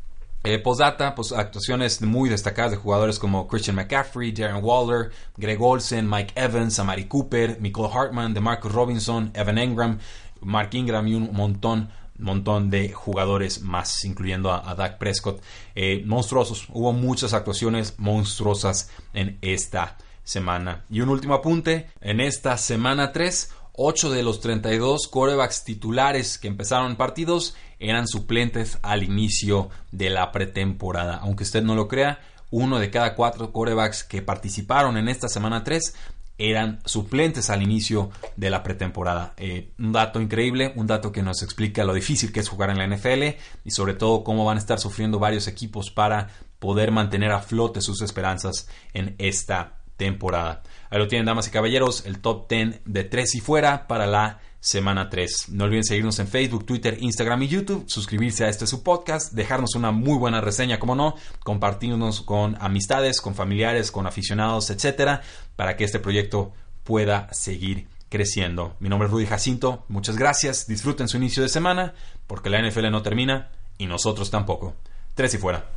Eh, 0.45 0.59
postdata, 0.59 1.15
pues 1.15 1.31
actuaciones 1.31 2.01
muy 2.01 2.29
destacadas 2.29 2.71
de 2.71 2.77
jugadores 2.77 3.19
como 3.19 3.47
Christian 3.47 3.75
McCaffrey, 3.75 4.31
Darren 4.31 4.63
Waller, 4.63 5.11
Greg 5.37 5.61
Olsen, 5.61 6.09
Mike 6.09 6.33
Evans, 6.35 6.77
Amari 6.79 7.05
Cooper, 7.05 7.57
Michael 7.59 7.89
Hartman, 7.93 8.33
DeMarcus 8.33 8.71
Robinson, 8.71 9.31
Evan 9.33 9.57
Engram, 9.57 9.99
Mark 10.41 10.69
Ingram 10.73 11.07
y 11.07 11.15
un 11.15 11.33
montón 11.33 11.89
montón 12.17 12.69
de 12.69 12.93
jugadores 12.93 13.61
más, 13.61 14.05
incluyendo 14.05 14.51
a, 14.51 14.73
Dak 14.75 14.97
Prescott. 14.97 15.41
Eh, 15.75 16.01
monstruosos, 16.05 16.67
hubo 16.69 16.93
muchas 16.93 17.33
actuaciones 17.33 17.95
monstruosas 17.97 18.89
en 19.13 19.37
esta 19.41 19.97
semana. 20.23 20.85
Y 20.89 21.01
un 21.01 21.09
último 21.09 21.33
apunte, 21.33 21.89
en 21.99 22.21
esta 22.21 22.57
semana 22.57 23.11
3 23.11 23.49
8 23.77 24.11
de 24.11 24.23
los 24.23 24.39
32 24.39 25.07
corebacks 25.09 25.63
titulares 25.63 26.37
que 26.37 26.47
empezaron 26.47 26.95
partidos 26.95 27.55
eran 27.79 28.07
suplentes 28.07 28.79
al 28.81 29.03
inicio 29.03 29.69
de 29.91 30.09
la 30.09 30.31
pretemporada. 30.31 31.17
Aunque 31.17 31.43
usted 31.43 31.63
no 31.63 31.75
lo 31.75 31.87
crea, 31.87 32.19
uno 32.51 32.79
de 32.79 32.89
cada 32.89 33.15
cuatro 33.15 33.51
corebacks 33.51 34.03
que 34.03 34.21
participaron 34.21 34.97
en 34.97 35.09
esta 35.09 35.27
semana 35.27 35.63
3 35.63 35.93
eran 36.37 36.79
suplentes 36.85 37.49
al 37.49 37.63
inicio 37.63 38.09
de 38.35 38.49
la 38.49 38.61
pretemporada. 38.61 39.33
Eh, 39.37 39.71
un 39.79 39.93
dato 39.93 40.19
increíble, 40.19 40.73
un 40.75 40.87
dato 40.87 41.11
que 41.11 41.23
nos 41.23 41.41
explica 41.43 41.83
lo 41.83 41.93
difícil 41.93 42.33
que 42.33 42.41
es 42.41 42.49
jugar 42.49 42.69
en 42.69 42.77
la 42.77 42.87
NFL 42.87 43.37
y 43.63 43.71
sobre 43.71 43.93
todo 43.93 44.23
cómo 44.23 44.43
van 44.43 44.57
a 44.57 44.59
estar 44.59 44.79
sufriendo 44.79 45.17
varios 45.17 45.47
equipos 45.47 45.91
para 45.91 46.29
poder 46.59 46.91
mantener 46.91 47.31
a 47.31 47.39
flote 47.39 47.81
sus 47.81 48.01
esperanzas 48.01 48.67
en 48.93 49.15
esta 49.17 49.77
temporada. 49.97 50.61
Ahí 50.89 50.99
lo 50.99 51.07
tienen, 51.07 51.25
damas 51.25 51.47
y 51.47 51.51
caballeros, 51.51 52.05
el 52.05 52.19
top 52.19 52.49
10 52.49 52.81
de 52.85 53.03
3 53.05 53.35
y 53.35 53.39
fuera 53.39 53.87
para 53.87 54.05
la 54.05 54.39
semana 54.65 55.11
3. 55.11 55.49
No 55.49 55.65
olviden 55.65 55.83
seguirnos 55.83 56.17
en 56.17 56.27
Facebook, 56.27 56.65
Twitter, 56.65 56.97
Instagram 56.99 57.43
y 57.43 57.47
YouTube, 57.47 57.85
suscribirse 57.87 58.45
a 58.45 58.49
este 58.49 58.65
su 58.65 58.81
podcast, 58.81 59.31
dejarnos 59.33 59.75
una 59.75 59.91
muy 59.91 60.17
buena 60.17 60.41
reseña, 60.41 60.79
como 60.79 60.95
no, 60.95 61.13
compartirnos 61.43 62.21
con 62.21 62.57
amistades, 62.59 63.21
con 63.21 63.35
familiares, 63.35 63.91
con 63.91 64.07
aficionados, 64.07 64.71
etcétera, 64.71 65.21
para 65.55 65.77
que 65.77 65.83
este 65.83 65.99
proyecto 65.99 66.51
pueda 66.83 67.31
seguir 67.31 67.87
creciendo. 68.09 68.75
Mi 68.79 68.89
nombre 68.89 69.05
es 69.05 69.11
Rudy 69.11 69.27
Jacinto, 69.27 69.85
muchas 69.87 70.17
gracias, 70.17 70.65
disfruten 70.65 71.07
su 71.07 71.17
inicio 71.17 71.43
de 71.43 71.49
semana, 71.49 71.93
porque 72.25 72.49
la 72.49 72.59
NFL 72.59 72.89
no 72.89 73.03
termina 73.03 73.51
y 73.77 73.85
nosotros 73.85 74.31
tampoco. 74.31 74.73
Tres 75.13 75.35
y 75.35 75.37
fuera. 75.37 75.69